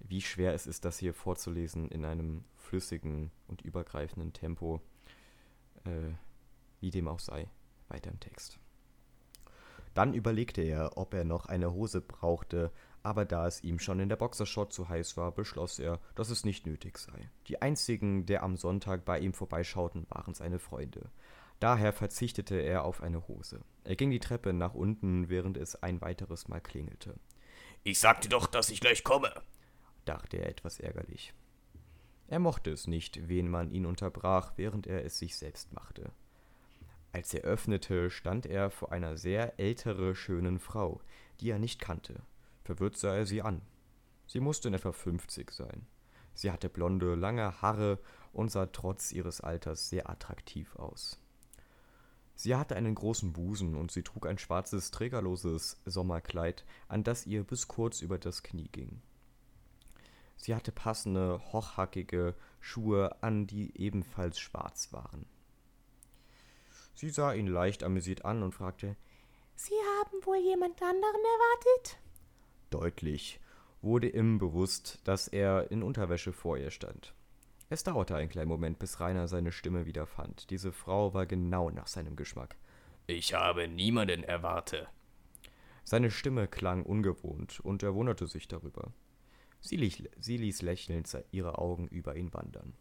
wie 0.00 0.20
schwer 0.20 0.54
es 0.54 0.66
ist, 0.66 0.84
das 0.84 0.98
hier 0.98 1.14
vorzulesen 1.14 1.88
in 1.88 2.04
einem 2.04 2.44
flüssigen 2.56 3.30
und 3.46 3.62
übergreifenden 3.62 4.32
Tempo. 4.32 4.80
Äh, 5.84 6.14
wie 6.80 6.90
dem 6.90 7.08
auch 7.08 7.20
sei. 7.20 7.48
Weiter 7.88 8.10
im 8.10 8.20
Text. 8.20 8.58
Dann 9.94 10.14
überlegte 10.14 10.62
er, 10.62 10.96
ob 10.96 11.14
er 11.14 11.24
noch 11.24 11.46
eine 11.46 11.72
Hose 11.72 12.00
brauchte, 12.00 12.72
aber 13.02 13.24
da 13.24 13.46
es 13.46 13.62
ihm 13.64 13.78
schon 13.78 14.00
in 14.00 14.08
der 14.08 14.16
Boxershot 14.16 14.72
zu 14.72 14.88
heiß 14.88 15.16
war, 15.16 15.32
beschloss 15.32 15.78
er, 15.78 16.00
dass 16.14 16.30
es 16.30 16.44
nicht 16.44 16.66
nötig 16.66 16.98
sei. 16.98 17.30
Die 17.48 17.60
einzigen, 17.60 18.26
der 18.26 18.42
am 18.42 18.56
Sonntag 18.56 19.04
bei 19.04 19.18
ihm 19.18 19.34
vorbeischauten, 19.34 20.06
waren 20.08 20.34
seine 20.34 20.58
Freunde. 20.58 21.10
Daher 21.58 21.92
verzichtete 21.92 22.56
er 22.56 22.84
auf 22.84 23.02
eine 23.02 23.28
Hose. 23.28 23.60
Er 23.84 23.96
ging 23.96 24.10
die 24.10 24.20
Treppe 24.20 24.52
nach 24.52 24.74
unten, 24.74 25.28
während 25.28 25.56
es 25.56 25.80
ein 25.82 26.00
weiteres 26.00 26.48
Mal 26.48 26.60
klingelte. 26.60 27.14
Ich 27.84 27.98
sagte 27.98 28.28
doch, 28.28 28.46
dass 28.46 28.70
ich 28.70 28.80
gleich 28.80 29.04
komme, 29.04 29.32
dachte 30.04 30.38
er 30.38 30.48
etwas 30.48 30.80
ärgerlich. 30.80 31.34
Er 32.28 32.38
mochte 32.38 32.70
es 32.70 32.86
nicht, 32.86 33.28
wen 33.28 33.48
man 33.48 33.70
ihn 33.70 33.86
unterbrach, 33.86 34.52
während 34.56 34.86
er 34.86 35.04
es 35.04 35.18
sich 35.18 35.36
selbst 35.36 35.72
machte. 35.72 36.12
Als 37.12 37.34
er 37.34 37.42
öffnete, 37.42 38.10
stand 38.10 38.46
er 38.46 38.70
vor 38.70 38.90
einer 38.90 39.16
sehr 39.16 39.60
ältere, 39.60 40.14
schönen 40.14 40.58
Frau, 40.58 41.02
die 41.40 41.50
er 41.50 41.58
nicht 41.58 41.80
kannte. 41.80 42.22
Verwirrt 42.64 42.96
sah 42.96 43.14
er 43.14 43.26
sie 43.26 43.42
an. 43.42 43.62
Sie 44.26 44.40
musste 44.40 44.68
in 44.68 44.74
etwa 44.74 44.92
50 44.92 45.50
sein. 45.50 45.86
Sie 46.34 46.50
hatte 46.50 46.68
blonde, 46.68 47.14
lange 47.14 47.60
Haare 47.60 47.98
und 48.32 48.50
sah 48.50 48.66
trotz 48.66 49.12
ihres 49.12 49.40
Alters 49.40 49.88
sehr 49.88 50.08
attraktiv 50.08 50.76
aus. 50.76 51.18
Sie 52.34 52.56
hatte 52.56 52.76
einen 52.76 52.94
großen 52.94 53.32
Busen 53.32 53.76
und 53.76 53.92
sie 53.92 54.02
trug 54.02 54.26
ein 54.26 54.38
schwarzes, 54.38 54.90
trägerloses 54.90 55.80
Sommerkleid, 55.84 56.64
an 56.88 57.04
das 57.04 57.26
ihr 57.26 57.44
bis 57.44 57.68
kurz 57.68 58.00
über 58.00 58.18
das 58.18 58.42
Knie 58.42 58.68
ging. 58.68 59.02
Sie 60.36 60.54
hatte 60.54 60.72
passende, 60.72 61.40
hochhackige 61.52 62.34
Schuhe 62.58 63.22
an, 63.22 63.46
die 63.46 63.78
ebenfalls 63.78 64.40
schwarz 64.40 64.92
waren. 64.92 65.26
Sie 66.94 67.10
sah 67.10 67.32
ihn 67.32 67.46
leicht 67.46 67.84
amüsiert 67.84 68.24
an 68.24 68.42
und 68.42 68.52
fragte, 68.52 68.96
Sie 69.54 69.74
haben 69.98 70.24
wohl 70.26 70.38
jemand 70.38 70.82
anderen 70.82 71.20
erwartet? 71.20 71.98
Deutlich 72.72 73.38
wurde 73.82 74.08
ihm 74.08 74.38
bewusst, 74.38 75.00
dass 75.04 75.28
er 75.28 75.70
in 75.70 75.82
Unterwäsche 75.82 76.32
vor 76.32 76.56
ihr 76.56 76.70
stand. 76.70 77.14
Es 77.68 77.84
dauerte 77.84 78.16
einen 78.16 78.30
kleinen 78.30 78.48
Moment, 78.48 78.78
bis 78.78 78.98
Rainer 78.98 79.28
seine 79.28 79.52
Stimme 79.52 79.84
wieder 79.84 80.06
fand. 80.06 80.48
Diese 80.48 80.72
Frau 80.72 81.12
war 81.12 81.26
genau 81.26 81.68
nach 81.68 81.86
seinem 81.86 82.16
Geschmack. 82.16 82.56
Ich 83.06 83.34
habe 83.34 83.68
niemanden 83.68 84.24
erwarte. 84.24 84.88
Seine 85.84 86.10
Stimme 86.10 86.48
klang 86.48 86.82
ungewohnt, 86.84 87.60
und 87.60 87.82
er 87.82 87.94
wunderte 87.94 88.26
sich 88.26 88.48
darüber. 88.48 88.90
Sie, 89.60 89.76
ließ, 89.76 90.04
sie 90.18 90.38
ließ 90.38 90.62
lächelnd 90.62 91.14
ihre 91.30 91.58
Augen 91.58 91.88
über 91.88 92.16
ihn 92.16 92.32
wandern. 92.32 92.72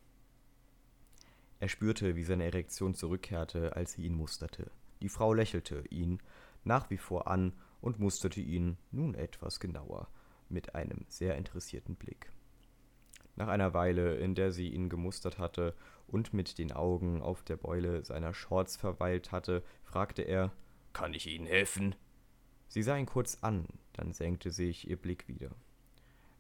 Er 1.59 1.67
spürte, 1.67 2.15
wie 2.15 2.23
seine 2.23 2.45
Erektion 2.45 2.93
zurückkehrte, 2.93 3.75
als 3.75 3.93
sie 3.93 4.05
ihn 4.05 4.15
musterte. 4.15 4.71
Die 5.01 5.09
Frau 5.09 5.33
lächelte 5.33 5.83
ihn 5.89 6.19
nach 6.63 6.89
wie 6.89 6.97
vor 6.97 7.27
an 7.27 7.51
und 7.81 7.99
musterte 7.99 8.39
ihn 8.39 8.77
nun 8.91 9.15
etwas 9.15 9.59
genauer, 9.59 10.07
mit 10.49 10.75
einem 10.75 11.05
sehr 11.07 11.35
interessierten 11.35 11.95
Blick. 11.95 12.31
Nach 13.35 13.47
einer 13.47 13.73
Weile, 13.73 14.15
in 14.15 14.35
der 14.35 14.51
sie 14.51 14.69
ihn 14.69 14.89
gemustert 14.89 15.39
hatte 15.39 15.73
und 16.07 16.33
mit 16.33 16.57
den 16.57 16.71
Augen 16.71 17.21
auf 17.21 17.43
der 17.43 17.57
Beule 17.57 18.03
seiner 18.03 18.33
Shorts 18.33 18.75
verweilt 18.75 19.31
hatte, 19.31 19.63
fragte 19.83 20.21
er 20.21 20.51
Kann 20.93 21.13
ich 21.13 21.27
Ihnen 21.27 21.45
helfen? 21.45 21.95
Sie 22.67 22.83
sah 22.83 22.97
ihn 22.97 23.05
kurz 23.05 23.37
an, 23.41 23.65
dann 23.93 24.13
senkte 24.13 24.51
sich 24.51 24.89
ihr 24.89 24.97
Blick 24.97 25.27
wieder. 25.27 25.51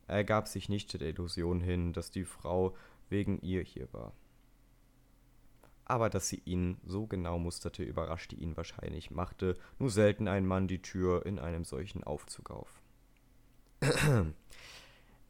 Er 0.07 0.23
gab 0.23 0.47
sich 0.47 0.69
nicht 0.69 0.93
der 0.93 1.09
Illusion 1.09 1.61
hin, 1.61 1.93
dass 1.93 2.11
die 2.11 2.25
Frau 2.25 2.75
wegen 3.09 3.41
ihr 3.41 3.63
hier 3.63 3.91
war 3.93 4.13
aber 5.91 6.09
dass 6.09 6.29
sie 6.29 6.41
ihn 6.45 6.77
so 6.85 7.05
genau 7.05 7.37
musterte, 7.37 7.83
überraschte 7.83 8.37
ihn 8.37 8.55
wahrscheinlich, 8.55 9.11
machte 9.11 9.57
nur 9.77 9.89
selten 9.89 10.29
ein 10.29 10.45
Mann 10.45 10.69
die 10.69 10.81
Tür 10.81 11.25
in 11.25 11.37
einem 11.37 11.65
solchen 11.65 12.05
Aufzug 12.05 12.49
auf. 12.49 12.81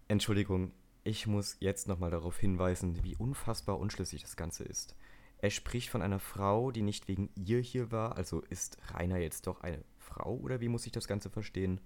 Entschuldigung, 0.07 0.71
ich 1.03 1.25
muss 1.25 1.57
jetzt 1.61 1.87
nochmal 1.87 2.11
darauf 2.11 2.37
hinweisen, 2.37 3.03
wie 3.03 3.15
unfassbar 3.15 3.79
unschlüssig 3.79 4.21
das 4.21 4.35
Ganze 4.35 4.63
ist. 4.63 4.95
Er 5.39 5.49
spricht 5.49 5.89
von 5.89 6.03
einer 6.03 6.19
Frau, 6.19 6.69
die 6.69 6.83
nicht 6.83 7.07
wegen 7.07 7.31
ihr 7.33 7.59
hier 7.59 7.91
war, 7.91 8.15
also 8.15 8.41
ist 8.41 8.77
Rainer 8.93 9.17
jetzt 9.17 9.47
doch 9.47 9.61
eine 9.61 9.83
Frau 9.97 10.35
oder 10.35 10.61
wie 10.61 10.69
muss 10.69 10.85
ich 10.85 10.91
das 10.91 11.07
Ganze 11.07 11.31
verstehen? 11.31 11.81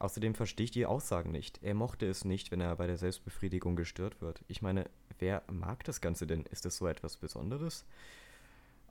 Außerdem 0.00 0.34
verstehe 0.34 0.64
ich 0.64 0.72
die 0.72 0.86
Aussagen 0.86 1.30
nicht. 1.30 1.62
Er 1.62 1.74
mochte 1.74 2.06
es 2.06 2.24
nicht, 2.24 2.50
wenn 2.50 2.60
er 2.60 2.74
bei 2.74 2.88
der 2.88 2.96
Selbstbefriedigung 2.96 3.76
gestört 3.76 4.20
wird. 4.20 4.42
Ich 4.48 4.60
meine, 4.60 4.90
wer 5.22 5.44
mag 5.50 5.84
das 5.84 6.00
Ganze 6.00 6.26
denn? 6.26 6.44
Ist 6.50 6.64
das 6.64 6.76
so 6.76 6.88
etwas 6.88 7.16
Besonderes? 7.16 7.86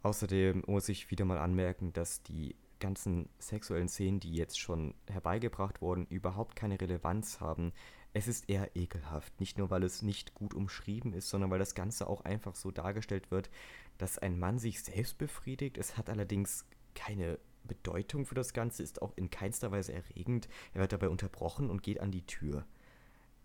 Außerdem 0.02 0.64
muss 0.66 0.88
ich 0.90 1.12
wieder 1.12 1.26
mal 1.26 1.38
anmerken, 1.38 1.92
dass 1.92 2.24
die 2.24 2.56
ganzen 2.80 3.30
sexuellen 3.38 3.90
Szenen, 3.90 4.22
die 4.22 4.34
jetzt 4.34 4.58
schon 4.58 4.96
herbeigebracht 5.08 5.82
wurden, 5.82 6.08
überhaupt 6.08 6.56
keine 6.56 6.80
Relevanz 6.80 7.42
haben. 7.42 7.74
Es 8.14 8.30
ist 8.30 8.50
eher 8.50 8.76
ekelhaft. 8.76 9.40
Nicht 9.42 9.58
nur, 9.58 9.70
weil 9.70 9.84
es 9.84 10.02
nicht 10.02 10.34
gut 10.34 10.54
umschrieben 10.54 11.14
ist, 11.14 11.30
sondern 11.30 11.52
weil 11.52 11.60
das 11.60 11.76
Ganze 11.76 12.08
auch 12.08 12.24
einfach 12.24 12.56
so 12.56 12.72
dargestellt 12.72 13.30
wird, 13.30 13.50
dass 13.98 14.18
ein 14.18 14.40
Mann 14.40 14.58
sich 14.58 14.82
selbst 14.82 15.18
befriedigt. 15.18 15.78
Es 15.78 15.98
hat 15.98 16.10
allerdings 16.10 16.66
keine 16.96 17.38
Bedeutung 17.66 18.26
für 18.26 18.36
das 18.36 18.54
Ganze 18.54 18.82
ist 18.84 19.02
auch 19.02 19.12
in 19.18 19.30
keinster 19.30 19.72
Weise 19.72 19.94
erregend. 19.94 20.48
Er 20.74 20.82
wird 20.82 20.94
dabei 20.94 21.10
unterbrochen 21.10 21.70
und 21.70 21.84
geht 21.84 22.00
an 22.00 22.12
die 22.12 22.26
Tür. 22.26 22.66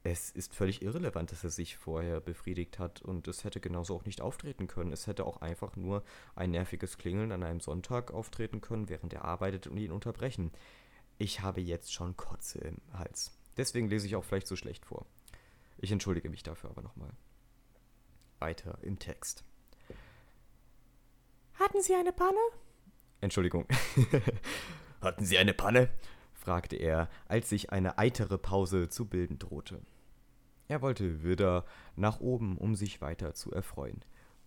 Es 0.08 0.30
ist 0.30 0.54
völlig 0.54 0.82
irrelevant, 0.82 1.32
dass 1.32 1.42
er 1.42 1.50
sich 1.50 1.76
vorher 1.76 2.20
befriedigt 2.20 2.78
hat 2.78 3.02
und 3.02 3.26
es 3.26 3.42
hätte 3.42 3.58
genauso 3.58 3.96
auch 3.96 4.04
nicht 4.04 4.20
auftreten 4.20 4.68
können. 4.68 4.92
Es 4.92 5.08
hätte 5.08 5.26
auch 5.26 5.38
einfach 5.38 5.74
nur 5.74 6.04
ein 6.36 6.52
nerviges 6.52 6.96
Klingeln 6.96 7.32
an 7.32 7.42
einem 7.42 7.58
Sonntag 7.58 8.12
auftreten 8.12 8.60
können, 8.60 8.88
während 8.88 9.12
er 9.12 9.24
arbeitet 9.24 9.66
und 9.66 9.76
ihn 9.78 9.90
unterbrechen. 9.90 10.52
Ich 11.18 11.40
habe 11.40 11.60
jetzt 11.60 11.92
schon 11.92 12.16
Kotze 12.16 12.60
im 12.60 12.80
Hals. 12.92 13.36
Deswegen 13.56 13.88
lese 13.88 14.06
ich 14.06 14.14
auch 14.14 14.22
vielleicht 14.22 14.46
so 14.46 14.54
schlecht 14.54 14.86
vor. 14.86 15.06
Ich 15.76 15.90
entschuldige 15.90 16.30
mich 16.30 16.44
dafür 16.44 16.70
aber 16.70 16.82
nochmal. 16.82 17.10
Weiter 18.38 18.78
im 18.82 19.00
Text. 19.00 19.42
Hatten 21.54 21.82
Sie 21.82 21.96
eine 21.96 22.12
Panne? 22.12 22.38
Entschuldigung. 23.20 23.66
Hatten 25.00 25.24
Sie 25.24 25.36
eine 25.36 25.52
Panne? 25.52 25.90
fragte 26.32 26.76
er, 26.76 27.10
als 27.26 27.48
sich 27.48 27.72
eine 27.72 27.98
eitere 27.98 28.38
Pause 28.38 28.88
zu 28.88 29.06
bilden 29.06 29.40
drohte. 29.40 29.80
Er 30.68 30.82
wollte 30.82 31.22
wieder 31.22 31.64
nach 31.94 32.20
oben, 32.20 32.58
um 32.58 32.74
sich 32.74 33.00
weiter 33.00 33.34
zu 33.34 33.52
erfreuen. 33.52 34.04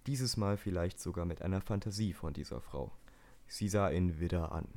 Dieses 0.07 0.37
Mal 0.37 0.57
vielleicht 0.57 0.99
sogar 0.99 1.25
mit 1.25 1.41
einer 1.41 1.61
Fantasie 1.61 2.13
von 2.13 2.33
dieser 2.33 2.61
Frau. 2.61 2.91
Sie 3.47 3.69
sah 3.69 3.89
ihn 3.89 4.19
wieder 4.19 4.51
an. 4.51 4.67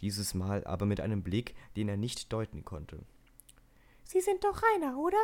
Dieses 0.00 0.34
Mal 0.34 0.64
aber 0.64 0.86
mit 0.86 1.00
einem 1.00 1.22
Blick, 1.22 1.54
den 1.76 1.88
er 1.88 1.96
nicht 1.96 2.32
deuten 2.32 2.64
konnte. 2.64 3.04
Sie 4.04 4.20
sind 4.20 4.44
doch 4.44 4.62
Rainer, 4.62 4.98
oder? 4.98 5.22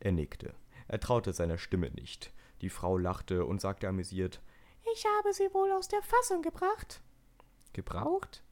Er 0.00 0.12
nickte. 0.12 0.54
Er 0.88 1.00
traute 1.00 1.32
seiner 1.32 1.58
Stimme 1.58 1.90
nicht. 1.90 2.32
Die 2.60 2.70
Frau 2.70 2.98
lachte 2.98 3.44
und 3.44 3.60
sagte 3.60 3.88
amüsiert: 3.88 4.42
Ich 4.94 5.04
habe 5.18 5.32
Sie 5.32 5.52
wohl 5.52 5.72
aus 5.72 5.88
der 5.88 6.02
Fassung 6.02 6.42
gebracht 6.42 7.00
gebraucht? 7.76 8.42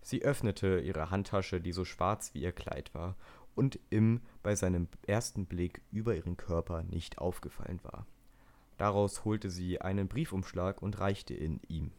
Sie 0.00 0.22
öffnete 0.22 0.80
ihre 0.80 1.10
Handtasche, 1.10 1.60
die 1.60 1.72
so 1.72 1.84
schwarz 1.84 2.34
wie 2.34 2.40
ihr 2.40 2.52
Kleid 2.52 2.92
war 2.94 3.14
und 3.58 3.78
ihm 3.90 4.22
bei 4.42 4.54
seinem 4.54 4.88
ersten 5.06 5.44
Blick 5.44 5.82
über 5.90 6.14
ihren 6.14 6.36
Körper 6.36 6.84
nicht 6.84 7.18
aufgefallen 7.18 7.80
war. 7.82 8.06
Daraus 8.78 9.24
holte 9.24 9.50
sie 9.50 9.80
einen 9.80 10.06
Briefumschlag 10.08 10.80
und 10.80 11.00
reichte 11.00 11.34
ihn 11.34 11.60
ihm. 11.68 11.90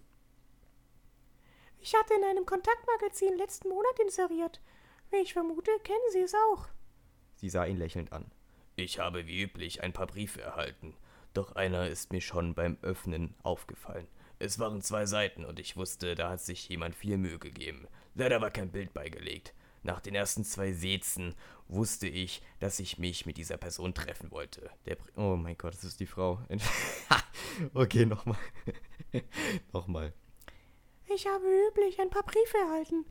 Ich 1.81 1.93
hatte 1.93 2.13
in 2.13 2.23
einem 2.23 2.45
Kontaktmagazin 2.45 3.37
letzten 3.37 3.69
Monat 3.69 3.99
inseriert. 4.01 4.61
Wie 5.11 5.17
ich 5.17 5.33
vermute, 5.33 5.71
kennen 5.83 5.99
Sie 6.11 6.21
es 6.21 6.33
auch. 6.33 6.67
Sie 7.35 7.49
sah 7.49 7.65
ihn 7.65 7.77
lächelnd 7.77 8.13
an. 8.13 8.31
Ich 8.75 8.99
habe 8.99 9.27
wie 9.27 9.41
üblich 9.41 9.83
ein 9.83 9.93
paar 9.93 10.07
Briefe 10.07 10.41
erhalten, 10.41 10.95
doch 11.33 11.55
einer 11.55 11.87
ist 11.89 12.13
mir 12.13 12.21
schon 12.21 12.53
beim 12.53 12.77
Öffnen 12.81 13.35
aufgefallen. 13.43 14.07
Es 14.39 14.59
waren 14.59 14.81
zwei 14.81 15.05
Seiten 15.05 15.43
und 15.43 15.59
ich 15.59 15.75
wusste, 15.75 16.15
da 16.15 16.29
hat 16.29 16.41
sich 16.41 16.69
jemand 16.69 16.95
viel 16.95 17.17
Mühe 17.17 17.39
gegeben. 17.39 17.87
Leider 18.15 18.39
war 18.39 18.51
kein 18.51 18.71
Bild 18.71 18.93
beigelegt. 18.93 19.53
Nach 19.83 20.01
den 20.01 20.15
ersten 20.15 20.43
zwei 20.43 20.73
Sätzen 20.73 21.35
wusste 21.67 22.07
ich, 22.07 22.41
dass 22.59 22.79
ich 22.79 22.97
mich 22.97 23.25
mit 23.25 23.37
dieser 23.37 23.57
Person 23.57 23.93
treffen 23.93 24.31
wollte. 24.31 24.69
Der 24.85 24.97
oh 25.15 25.35
mein 25.35 25.57
Gott, 25.57 25.73
das 25.73 25.83
ist 25.83 25.99
die 25.99 26.05
Frau. 26.05 26.39
okay, 27.73 28.05
nochmal. 28.05 28.37
nochmal. 29.73 30.13
Ich 31.07 31.27
habe 31.27 31.45
üblich 31.69 31.99
ein 31.99 32.09
paar 32.09 32.23
Briefe 32.23 32.57
erhalten, 32.57 33.05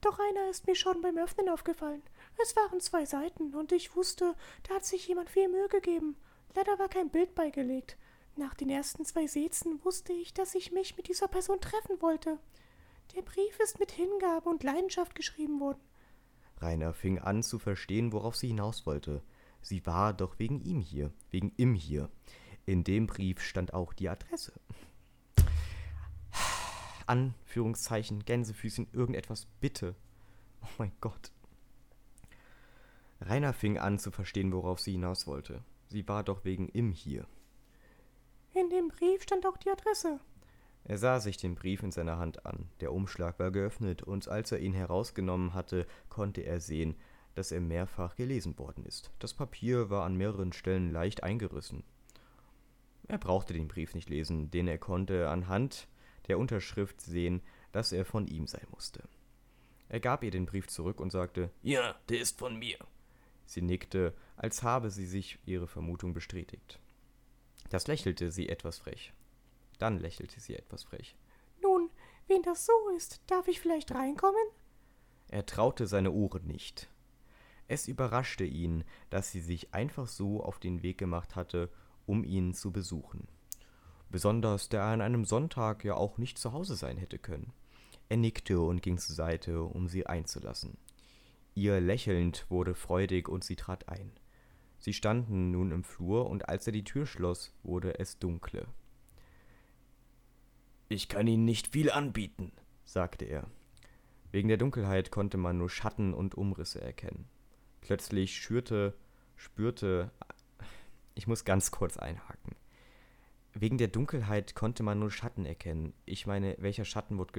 doch 0.00 0.18
einer 0.18 0.50
ist 0.50 0.66
mir 0.66 0.74
schon 0.74 1.00
beim 1.00 1.18
Öffnen 1.18 1.48
aufgefallen. 1.48 2.02
Es 2.42 2.56
waren 2.56 2.80
zwei 2.80 3.04
Seiten 3.04 3.54
und 3.54 3.72
ich 3.72 3.94
wusste, 3.94 4.34
da 4.64 4.74
hat 4.74 4.84
sich 4.84 5.06
jemand 5.06 5.30
viel 5.30 5.48
Mühe 5.48 5.68
gegeben. 5.68 6.16
Leider 6.54 6.78
war 6.78 6.88
kein 6.88 7.10
Bild 7.10 7.34
beigelegt. 7.34 7.96
Nach 8.34 8.54
den 8.54 8.70
ersten 8.70 9.04
zwei 9.04 9.26
Sätzen 9.26 9.84
wusste 9.84 10.12
ich, 10.12 10.32
dass 10.32 10.54
ich 10.54 10.72
mich 10.72 10.96
mit 10.96 11.08
dieser 11.08 11.28
Person 11.28 11.60
treffen 11.60 12.00
wollte. 12.00 12.38
Der 13.14 13.22
Brief 13.22 13.60
ist 13.60 13.78
mit 13.78 13.92
Hingabe 13.92 14.48
und 14.48 14.64
Leidenschaft 14.64 15.14
geschrieben 15.14 15.60
worden. 15.60 15.80
Rainer 16.62 16.94
fing 16.94 17.18
an 17.18 17.42
zu 17.42 17.58
verstehen, 17.58 18.12
worauf 18.12 18.36
sie 18.36 18.48
hinaus 18.48 18.86
wollte. 18.86 19.22
Sie 19.60 19.84
war 19.86 20.12
doch 20.12 20.38
wegen 20.38 20.60
ihm 20.60 20.80
hier, 20.80 21.12
wegen 21.30 21.52
ihm 21.56 21.74
hier. 21.74 22.10
In 22.66 22.84
dem 22.84 23.06
Brief 23.06 23.40
stand 23.40 23.74
auch 23.74 23.92
die 23.92 24.08
Adresse. 24.08 24.52
Anführungszeichen, 27.06 28.24
Gänsefüßchen, 28.24 28.88
irgendetwas, 28.92 29.46
bitte. 29.60 29.94
Oh 30.62 30.68
mein 30.78 30.92
Gott. 31.00 31.32
Rainer 33.20 33.52
fing 33.52 33.78
an 33.78 33.98
zu 33.98 34.10
verstehen, 34.10 34.52
worauf 34.52 34.80
sie 34.80 34.92
hinaus 34.92 35.26
wollte. 35.26 35.62
Sie 35.88 36.06
war 36.08 36.22
doch 36.22 36.44
wegen 36.44 36.68
ihm 36.68 36.92
hier. 36.92 37.26
In 38.54 38.68
dem 38.70 38.88
Brief 38.88 39.22
stand 39.22 39.46
auch 39.46 39.56
die 39.56 39.70
Adresse. 39.70 40.20
Er 40.84 40.98
sah 40.98 41.20
sich 41.20 41.36
den 41.36 41.54
Brief 41.54 41.82
in 41.82 41.92
seiner 41.92 42.18
Hand 42.18 42.44
an. 42.44 42.68
Der 42.80 42.92
Umschlag 42.92 43.38
war 43.38 43.50
geöffnet, 43.50 44.02
und 44.02 44.28
als 44.28 44.52
er 44.52 44.58
ihn 44.58 44.74
herausgenommen 44.74 45.54
hatte, 45.54 45.86
konnte 46.08 46.40
er 46.42 46.60
sehen, 46.60 46.96
dass 47.34 47.52
er 47.52 47.60
mehrfach 47.60 48.16
gelesen 48.16 48.58
worden 48.58 48.84
ist. 48.84 49.10
Das 49.18 49.32
Papier 49.32 49.90
war 49.90 50.04
an 50.04 50.16
mehreren 50.16 50.52
Stellen 50.52 50.90
leicht 50.90 51.22
eingerissen. 51.22 51.84
Er 53.08 53.18
brauchte 53.18 53.52
den 53.52 53.68
Brief 53.68 53.94
nicht 53.94 54.10
lesen, 54.10 54.50
denn 54.50 54.68
er 54.68 54.78
konnte 54.78 55.28
anhand 55.28 55.88
der 56.28 56.38
Unterschrift 56.38 57.00
sehen, 57.00 57.42
dass 57.72 57.92
er 57.92 58.04
von 58.04 58.26
ihm 58.26 58.46
sein 58.46 58.66
musste. 58.70 59.02
Er 59.88 60.00
gab 60.00 60.22
ihr 60.22 60.30
den 60.30 60.46
Brief 60.46 60.68
zurück 60.68 61.00
und 61.00 61.10
sagte 61.10 61.50
Ja, 61.62 61.94
der 62.08 62.20
ist 62.20 62.38
von 62.38 62.58
mir. 62.58 62.78
Sie 63.44 63.62
nickte, 63.62 64.14
als 64.36 64.62
habe 64.62 64.90
sie 64.90 65.06
sich 65.06 65.38
ihre 65.44 65.66
Vermutung 65.66 66.14
bestätigt. 66.14 66.78
Das 67.70 67.86
lächelte 67.86 68.30
sie 68.30 68.48
etwas 68.48 68.78
frech. 68.78 69.12
Dann 69.82 69.98
lächelte 69.98 70.38
sie 70.38 70.54
etwas 70.54 70.84
frech. 70.84 71.16
Nun, 71.60 71.90
wenn 72.28 72.42
das 72.42 72.66
so 72.66 72.72
ist, 72.96 73.20
darf 73.26 73.48
ich 73.48 73.58
vielleicht 73.58 73.92
reinkommen? 73.92 74.46
Er 75.26 75.44
traute 75.44 75.88
seine 75.88 76.12
Ohren 76.12 76.46
nicht. 76.46 76.88
Es 77.66 77.88
überraschte 77.88 78.44
ihn, 78.44 78.84
dass 79.10 79.32
sie 79.32 79.40
sich 79.40 79.74
einfach 79.74 80.06
so 80.06 80.40
auf 80.40 80.60
den 80.60 80.84
Weg 80.84 80.98
gemacht 80.98 81.34
hatte, 81.34 81.68
um 82.06 82.22
ihn 82.22 82.54
zu 82.54 82.70
besuchen. 82.70 83.26
Besonders 84.08 84.68
da 84.68 84.86
er 84.86 84.92
an 84.92 85.00
einem 85.00 85.24
Sonntag 85.24 85.82
ja 85.82 85.94
auch 85.94 86.16
nicht 86.16 86.38
zu 86.38 86.52
Hause 86.52 86.76
sein 86.76 86.96
hätte 86.96 87.18
können. 87.18 87.52
Er 88.08 88.18
nickte 88.18 88.60
und 88.60 88.82
ging 88.82 88.98
zur 88.98 89.16
Seite, 89.16 89.64
um 89.64 89.88
sie 89.88 90.06
einzulassen. 90.06 90.78
Ihr 91.56 91.80
lächelnd 91.80 92.46
wurde 92.48 92.76
freudig 92.76 93.28
und 93.28 93.42
sie 93.42 93.56
trat 93.56 93.88
ein. 93.88 94.12
Sie 94.78 94.92
standen 94.92 95.50
nun 95.50 95.72
im 95.72 95.82
Flur, 95.82 96.30
und 96.30 96.48
als 96.48 96.68
er 96.68 96.72
die 96.72 96.84
Tür 96.84 97.04
schloss, 97.04 97.52
wurde 97.64 97.98
es 97.98 98.20
dunkle. 98.20 98.68
Ich 100.92 101.08
kann 101.08 101.26
Ihnen 101.26 101.46
nicht 101.46 101.68
viel 101.68 101.90
anbieten, 101.90 102.52
sagte 102.84 103.24
er. 103.24 103.46
Wegen 104.30 104.48
der 104.48 104.58
Dunkelheit 104.58 105.10
konnte 105.10 105.38
man 105.38 105.56
nur 105.56 105.70
Schatten 105.70 106.12
und 106.12 106.34
Umrisse 106.34 106.82
erkennen. 106.82 107.28
Plötzlich 107.80 108.36
schürte, 108.36 108.94
spürte. 109.34 110.10
Ich 111.14 111.26
muss 111.26 111.46
ganz 111.46 111.70
kurz 111.70 111.96
einhaken. 111.96 112.56
Wegen 113.54 113.78
der 113.78 113.88
Dunkelheit 113.88 114.54
konnte 114.54 114.82
man 114.82 114.98
nur 114.98 115.10
Schatten 115.10 115.46
erkennen. 115.46 115.94
Ich 116.04 116.26
meine, 116.26 116.56
welcher 116.58 116.84
Schatten 116.84 117.16
wird 117.16 117.32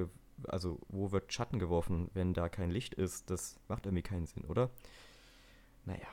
also 0.48 0.80
wo 0.88 1.12
wird 1.12 1.32
Schatten 1.32 1.60
geworfen, 1.60 2.10
wenn 2.16 2.34
da 2.34 2.50
kein 2.50 2.72
Licht 2.72 2.96
ist? 2.96 3.30
Das 3.30 3.60
macht 3.68 3.86
irgendwie 3.86 4.02
keinen 4.02 4.26
Sinn, 4.26 4.46
oder? 4.46 4.72
Naja. 5.86 6.08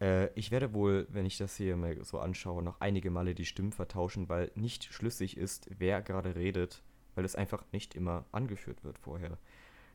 Äh, 0.00 0.32
ich 0.34 0.50
werde 0.50 0.72
wohl, 0.72 1.06
wenn 1.10 1.26
ich 1.26 1.38
das 1.38 1.56
hier 1.56 1.76
mal 1.76 2.02
so 2.04 2.18
anschaue, 2.18 2.62
noch 2.62 2.80
einige 2.80 3.10
Male 3.10 3.34
die 3.34 3.46
Stimmen 3.46 3.72
vertauschen, 3.72 4.28
weil 4.28 4.50
nicht 4.54 4.84
schlüssig 4.84 5.36
ist, 5.36 5.70
wer 5.78 6.02
gerade 6.02 6.34
redet, 6.36 6.82
weil 7.14 7.24
es 7.24 7.36
einfach 7.36 7.64
nicht 7.72 7.94
immer 7.94 8.24
angeführt 8.32 8.84
wird 8.84 8.98
vorher. 8.98 9.38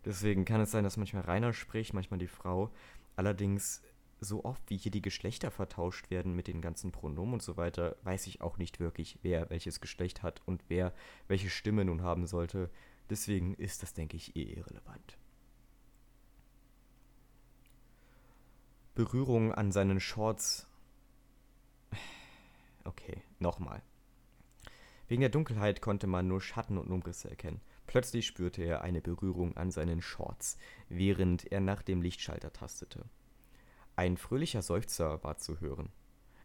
Deswegen 0.06 0.46
kann 0.46 0.62
es 0.62 0.72
sein, 0.72 0.84
dass 0.84 0.98
manchmal 0.98 1.24
Rainer 1.24 1.54
spricht, 1.54 1.94
manchmal 1.94 2.20
die 2.20 2.28
Frau. 2.28 2.72
Allerdings, 3.16 3.82
so 4.20 4.46
oft 4.46 4.62
wie 4.70 4.78
hier 4.78 4.92
die 4.92 5.02
Geschlechter 5.02 5.50
vertauscht 5.50 6.12
werden 6.12 6.36
mit 6.36 6.48
den 6.48 6.62
ganzen 6.62 6.92
Pronomen 6.92 7.34
und 7.34 7.44
so 7.44 7.58
weiter, 7.58 7.98
weiß 8.04 8.28
ich 8.28 8.42
auch 8.42 8.58
nicht 8.58 8.80
wirklich, 8.80 9.18
wer 9.24 9.50
welches 9.50 9.82
Geschlecht 9.82 10.22
hat 10.22 10.42
und 10.46 10.64
wer 10.68 10.94
welche 11.28 11.50
Stimme 11.50 11.86
nun 11.86 12.04
haben 12.04 12.28
sollte. 12.28 12.70
Deswegen 13.10 13.56
ist 13.56 13.82
das, 13.82 13.94
denke 13.94 14.18
ich, 14.18 14.36
eh 14.36 14.44
irrelevant. 14.44 15.18
Berührung 18.94 19.54
an 19.54 19.72
seinen 19.72 20.02
Shorts. 20.02 20.68
Okay, 22.84 23.22
nochmal. 23.40 23.82
Wegen 25.08 25.22
der 25.22 25.30
Dunkelheit 25.30 25.82
konnte 25.82 26.08
man 26.08 26.28
nur 26.28 26.42
Schatten 26.42 26.78
und 26.78 26.92
Umrisse 26.92 27.30
erkennen. 27.30 27.62
Plötzlich 27.88 28.28
spürte 28.28 28.64
er 28.64 28.82
eine 28.82 29.02
Berührung 29.02 29.56
an 29.56 29.72
seinen 29.72 30.02
Shorts, 30.02 30.58
während 30.90 31.50
er 31.52 31.62
nach 31.62 31.84
dem 31.84 32.02
Lichtschalter 32.02 32.52
tastete. 32.52 33.06
Ein 33.96 34.18
fröhlicher 34.18 34.62
Seufzer 34.62 35.24
war 35.24 35.38
zu 35.38 35.62
hören. 35.62 35.90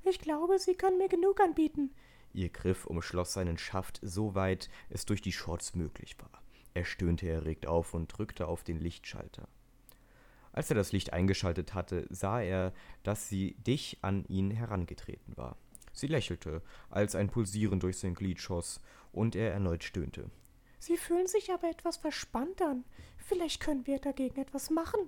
Ich 0.05 0.21
glaube, 0.21 0.61
Sie 0.61 0.75
können 0.75 0.99
mir 0.99 1.09
genug 1.09 1.41
anbieten. 1.41 1.93
Ihr 2.33 2.51
Griff 2.51 2.87
umschloss 2.87 3.33
seinen 3.33 3.59
Schaft 3.59 3.99
so 4.03 4.37
weit 4.37 4.69
es 4.89 5.05
durch 5.05 5.21
die 5.21 5.33
Shorts 5.33 5.75
möglich 5.75 6.17
war. 6.21 6.43
Er 6.75 6.85
stöhnte 6.85 7.29
erregt 7.29 7.67
auf 7.67 7.93
und 7.93 8.07
drückte 8.07 8.47
auf 8.47 8.63
den 8.63 8.79
Lichtschalter. 8.79 9.49
Als 10.57 10.71
er 10.71 10.75
das 10.75 10.91
Licht 10.91 11.13
eingeschaltet 11.13 11.75
hatte, 11.75 12.07
sah 12.09 12.41
er, 12.41 12.73
dass 13.03 13.29
sie 13.29 13.57
dicht 13.59 14.03
an 14.03 14.25
ihn 14.25 14.51
herangetreten 14.51 15.37
war. 15.37 15.59
Sie 15.93 16.07
lächelte, 16.07 16.63
als 16.89 17.15
ein 17.15 17.29
Pulsieren 17.29 17.79
durch 17.79 17.99
sein 17.99 18.15
Glied 18.15 18.41
schoss, 18.41 18.81
und 19.13 19.37
er 19.37 19.53
erneut 19.53 19.85
stöhnte. 19.85 20.31
Sie 20.79 20.97
fühlen 20.97 21.27
sich 21.27 21.53
aber 21.53 21.69
etwas 21.69 21.99
verspannt 21.99 22.63
an. 22.63 22.85
Vielleicht 23.19 23.61
können 23.61 23.87
wir 23.87 23.99
dagegen 23.99 24.41
etwas 24.41 24.71
machen. 24.71 25.01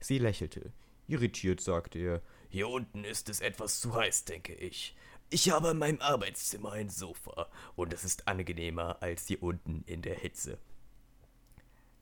Sie 0.00 0.16
lächelte. 0.16 0.72
Irritiert 1.06 1.60
sagte 1.60 1.98
er, 1.98 2.22
Hier 2.48 2.68
unten 2.68 3.04
ist 3.04 3.28
es 3.28 3.40
etwas 3.40 3.80
zu 3.80 3.94
heiß, 3.94 4.24
denke 4.24 4.54
ich. 4.54 4.96
Ich 5.28 5.50
habe 5.50 5.68
in 5.68 5.78
meinem 5.78 6.00
Arbeitszimmer 6.00 6.72
ein 6.72 6.88
Sofa, 6.88 7.50
und 7.76 7.92
es 7.92 8.04
ist 8.04 8.26
angenehmer 8.26 9.02
als 9.02 9.26
hier 9.26 9.42
unten 9.42 9.82
in 9.84 10.00
der 10.00 10.14
Hitze. 10.14 10.58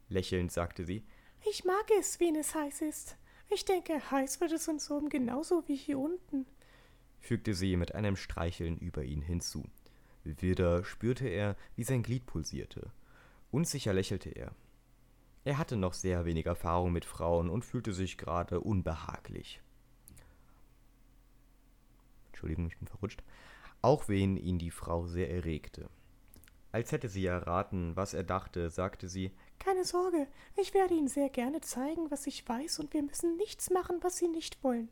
Lächelnd 0.09 0.53
sagte 0.53 0.85
sie, 0.85 1.05
Ich 1.49 1.65
mag 1.65 1.91
es, 1.99 2.19
wenn 2.19 2.35
es 2.37 2.55
heiß 2.55 2.83
ist. 2.83 3.17
Ich 3.51 3.65
denke, 3.65 4.11
heiß 4.11 4.41
wird 4.41 4.53
es 4.53 4.67
uns 4.67 4.91
oben 4.91 5.09
genauso 5.09 5.63
wie 5.69 5.77
hier 5.77 5.99
unten, 5.99 6.47
fügte 7.21 7.55
sie 7.55 7.77
mit 7.77 7.95
einem 7.95 8.17
Streicheln 8.17 8.79
über 8.79 9.05
ihn 9.05 9.23
hinzu. 9.23 9.65
Wieder 10.25 10.85
spürte 10.85 11.29
er, 11.29 11.57
wie 11.77 11.85
sein 11.85 12.03
Glied 12.03 12.27
pulsierte. 12.27 12.91
Unsicher 13.51 13.93
lächelte 13.93 14.31
er. 14.31 14.53
Er 15.45 15.59
hatte 15.59 15.77
noch 15.77 15.93
sehr 15.93 16.25
wenig 16.25 16.47
Erfahrung 16.47 16.93
mit 16.93 17.05
Frauen 17.05 17.49
und 17.49 17.65
fühlte 17.65 17.93
sich 17.93 18.19
gerade 18.19 18.61
unbehaglich. 18.61 19.61
Entschuldigung, 22.29 22.67
ich 22.67 22.79
bin 22.79 22.89
verrutscht. 22.89 23.23
Auch 23.83 24.09
wen 24.09 24.37
ihn 24.37 24.59
die 24.59 24.73
Frau 24.73 25.07
sehr 25.07 25.31
erregte. 25.31 25.89
Als 26.73 26.91
hätte 26.91 27.09
sie 27.09 27.25
erraten, 27.25 27.95
was 27.95 28.15
er 28.15 28.25
dachte, 28.25 28.71
sagte 28.71 29.09
sie 29.09 29.31
Keine 29.59 29.85
Sorge, 29.85 30.27
ich 30.57 30.75
werde 30.75 30.95
Ihnen 30.95 31.09
sehr 31.09 31.29
gerne 31.29 31.61
zeigen, 31.61 32.11
was 32.11 32.27
ich 32.27 32.49
weiß, 32.49 32.79
und 32.79 32.93
wir 32.93 33.03
müssen 33.03 33.37
nichts 33.37 33.71
machen, 33.71 33.99
was 34.03 34.17
Sie 34.19 34.29
nicht 34.29 34.63
wollen. 34.63 34.89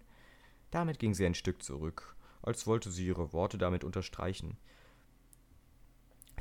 Damit 0.74 0.98
ging 0.98 1.14
sie 1.14 1.24
ein 1.24 1.37
Stück 1.37 1.62
zurück, 1.62 2.16
als 2.42 2.66
wollte 2.66 2.90
sie 2.90 3.07
ihre 3.07 3.33
Worte 3.33 3.59
damit 3.59 3.85
unterstreichen. 3.85 4.57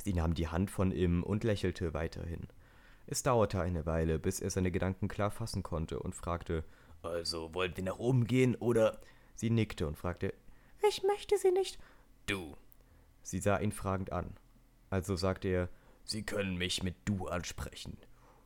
Sie 0.03 0.11
nahm 0.11 0.33
die 0.33 0.47
Hand 0.47 0.71
von 0.71 0.91
ihm 0.91 1.21
und 1.21 1.43
lächelte 1.43 1.93
weiterhin. 1.93 2.47
Es 3.05 3.21
dauerte 3.21 3.61
eine 3.61 3.85
Weile, 3.85 4.17
bis 4.17 4.39
er 4.39 4.49
seine 4.49 4.71
Gedanken 4.71 5.07
klar 5.07 5.29
fassen 5.29 5.61
konnte 5.61 5.99
und 5.99 6.15
fragte 6.15 6.63
Also 7.03 7.53
wollen 7.53 7.77
wir 7.77 7.83
nach 7.83 7.99
oben 7.99 8.25
gehen 8.25 8.55
oder 8.55 8.99
Sie 9.35 9.51
nickte 9.51 9.85
und 9.85 9.99
fragte 9.99 10.33
Ich 10.87 11.03
möchte 11.03 11.37
Sie 11.37 11.51
nicht 11.51 11.77
Du. 12.25 12.57
Sie 13.21 13.39
sah 13.39 13.59
ihn 13.59 13.71
fragend 13.71 14.11
an. 14.11 14.35
Also 14.89 15.15
sagte 15.15 15.47
er 15.47 15.69
Sie 16.05 16.23
können 16.23 16.57
mich 16.57 16.81
mit 16.81 16.95
du 17.05 17.27
ansprechen. 17.27 17.97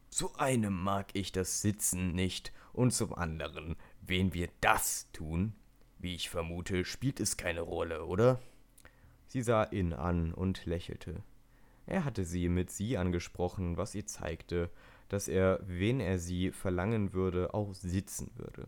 Zu 0.10 0.36
einem 0.36 0.74
mag 0.74 1.10
ich 1.13 1.32
das 1.32 1.62
Sitzen 1.62 2.13
nicht 2.13 2.54
und 2.74 2.91
zum 2.91 3.13
anderen, 3.13 3.76
wen 4.02 4.34
wir 4.34 4.50
das 4.62 5.12
tun, 5.12 5.54
wie 6.00 6.15
ich 6.15 6.30
vermute, 6.30 6.86
spielt 6.86 7.20
es 7.20 7.38
keine 7.38 7.62
Rolle, 7.62 8.06
oder? 8.06 8.39
Sie 9.28 9.41
sah 9.41 9.63
ihn 9.65 9.93
an 9.93 10.34
und 10.34 10.65
lächelte. 10.65 11.24
Er 11.86 12.06
hatte 12.06 12.24
sie 12.24 12.50
mit 12.50 12.72
sie 12.72 12.98
angesprochen, 12.98 13.78
was 13.78 13.96
ihr 13.96 14.06
zeigte, 14.06 14.70
dass 15.10 15.28
er, 15.28 15.60
wen 15.65 16.00
er 16.00 16.20
sie 16.20 16.52
verlangen 16.52 17.13
würde, 17.13 17.54
auch 17.54 17.74
sitzen 17.74 18.32
würde. 18.36 18.65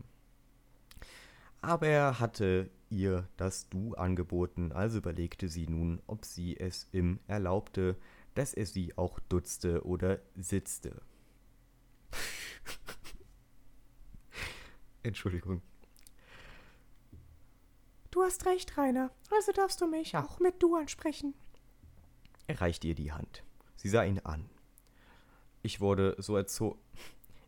Aber 1.60 1.86
er 1.86 2.20
hatte 2.20 2.70
ihr 2.88 3.28
das 3.36 3.68
Du 3.68 3.94
angeboten, 3.94 4.72
also 4.72 4.98
überlegte 4.98 5.48
sie 5.48 5.66
nun, 5.66 6.00
ob 6.06 6.24
sie 6.24 6.58
es 6.58 6.88
ihm 6.92 7.20
erlaubte, 7.26 7.96
dass 8.34 8.54
er 8.54 8.66
sie 8.66 8.96
auch 8.96 9.18
dutzte 9.28 9.84
oder 9.84 10.20
sitzte. 10.34 11.02
Entschuldigung. 15.02 15.62
Du 18.10 18.22
hast 18.22 18.44
recht, 18.46 18.76
Rainer. 18.76 19.10
Also 19.30 19.52
darfst 19.52 19.80
du 19.80 19.86
mich 19.86 20.16
auch 20.16 20.40
mit 20.40 20.62
du 20.62 20.74
ansprechen. 20.74 21.34
Er 22.46 22.60
reichte 22.60 22.88
ihr 22.88 22.94
die 22.94 23.12
Hand. 23.12 23.44
Sie 23.76 23.88
sah 23.88 24.02
ihn 24.02 24.18
an. 24.20 24.50
Ich 25.62 25.80
wurde 25.80 26.16
so 26.18 26.36
erzogen. 26.36 26.78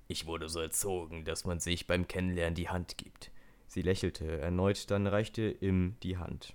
Ich 0.06 0.26
wurde 0.26 0.48
so 0.48 0.60
erzogen, 0.60 1.24
dass 1.24 1.44
man 1.44 1.58
sich 1.58 1.86
beim 1.86 2.06
Kennenlernen 2.06 2.54
die 2.54 2.68
Hand 2.68 2.98
gibt. 2.98 3.30
Sie 3.66 3.82
lächelte 3.82 4.40
erneut, 4.40 4.90
dann 4.90 5.06
reichte 5.06 5.50
ihm 5.50 5.96
die 6.02 6.18
Hand. 6.18 6.54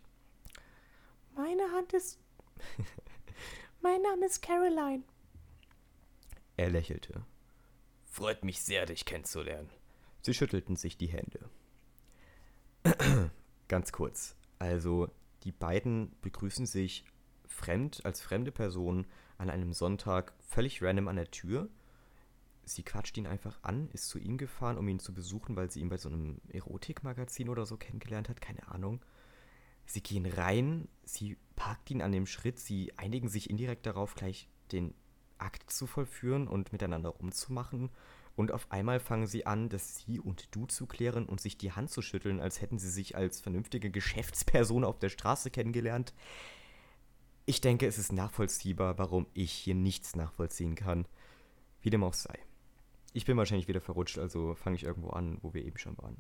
Meine 1.36 1.64
Hand 1.72 1.94
ist. 1.94 2.20
mein 3.82 4.02
Name 4.02 4.26
ist 4.28 4.42
Caroline. 4.42 5.04
Er 6.56 6.70
lächelte. 6.70 7.26
Freut 8.06 8.44
mich 8.44 8.62
sehr, 8.62 8.86
dich 8.86 9.06
kennenzulernen. 9.06 9.70
Sie 10.21 10.34
schüttelten 10.34 10.75
sich 10.75 10.97
die 10.97 11.08
Hände. 11.08 11.49
Ganz 13.67 13.91
kurz. 13.91 14.36
Also, 14.60 15.10
die 15.43 15.51
beiden 15.51 16.12
begrüßen 16.21 16.65
sich 16.65 17.06
fremd, 17.45 18.06
als 18.06 18.21
fremde 18.21 18.51
Person 18.51 19.06
an 19.38 19.49
einem 19.49 19.73
Sonntag 19.73 20.34
völlig 20.39 20.82
random 20.82 21.08
an 21.08 21.15
der 21.15 21.32
Tür. 21.32 21.69
Sie 22.65 22.84
quatscht 22.84 23.17
ihn 23.17 23.27
einfach 23.27 23.60
an, 23.63 23.89
ist 23.93 24.10
zu 24.10 24.19
ihm 24.19 24.38
gefahren, 24.38 24.77
um 24.77 24.88
ihn 24.88 24.99
zu 24.99 25.13
besuchen, 25.13 25.56
weil 25.56 25.71
sie 25.71 25.80
ihn 25.80 25.89
bei 25.89 25.97
so 25.97 26.10
einem 26.10 26.41
Erotikmagazin 26.49 27.49
oder 27.49 27.65
so 27.65 27.77
kennengelernt 27.77 28.30
hat, 28.30 28.41
keine 28.41 28.67
Ahnung. 28.67 29.01
Sie 29.86 30.01
gehen 30.01 30.25
rein, 30.25 30.89
sie 31.06 31.38
parkt 31.56 31.89
ihn 31.91 32.01
an 32.01 32.12
dem 32.12 32.25
Schritt, 32.25 32.60
sie 32.60 32.91
einigen 32.97 33.30
sich 33.30 33.49
indirekt 33.49 33.86
darauf, 33.86 34.15
gleich 34.15 34.49
den 34.73 34.93
Akt 35.38 35.71
zu 35.71 35.88
vollführen 35.88 36.47
und 36.47 36.73
miteinander 36.73 37.10
rumzumachen. 37.10 37.89
Und 38.38 38.52
auf 38.52 38.71
einmal 38.71 39.00
fangen 39.00 39.26
sie 39.26 39.47
an, 39.47 39.67
das 39.67 39.97
Sie 39.97 40.19
und 40.19 40.56
Du 40.56 40.67
zu 40.67 40.86
klären 40.86 41.26
und 41.26 41.41
sich 41.41 41.58
die 41.58 41.71
Hand 41.71 41.89
zu 41.89 42.04
schütteln, 42.04 42.39
als 42.39 42.62
hätten 42.62 42.78
sie 42.78 42.91
sich 42.91 43.15
als 43.15 43.41
vernünftige 43.41 43.89
Geschäftsperson 43.89 44.84
auf 44.84 45.00
der 45.00 45.10
Straße 45.10 45.50
kennengelernt. 45.50 46.13
Ich 47.47 47.62
denke, 47.62 47.88
es 47.88 47.97
ist 47.97 48.13
nachvollziehbar, 48.13 49.00
warum 49.00 49.26
ich 49.34 49.52
hier 49.52 49.73
nichts 49.73 50.15
nachvollziehen 50.15 50.76
kann. 50.76 51.08
Wie 51.82 51.89
dem 51.89 52.04
auch 52.04 52.13
sei. 52.13 52.38
Ich 53.12 53.26
bin 53.26 53.38
wahrscheinlich 53.38 53.67
wieder 53.67 53.82
verrutscht, 53.82 54.19
also 54.19 54.54
fange 54.54 54.76
ich 54.76 54.84
irgendwo 54.84 55.10
an, 55.10 55.39
wo 55.41 55.56
wir 55.56 55.65
eben 55.65 55.80
schon 55.80 55.97
waren. 55.97 56.17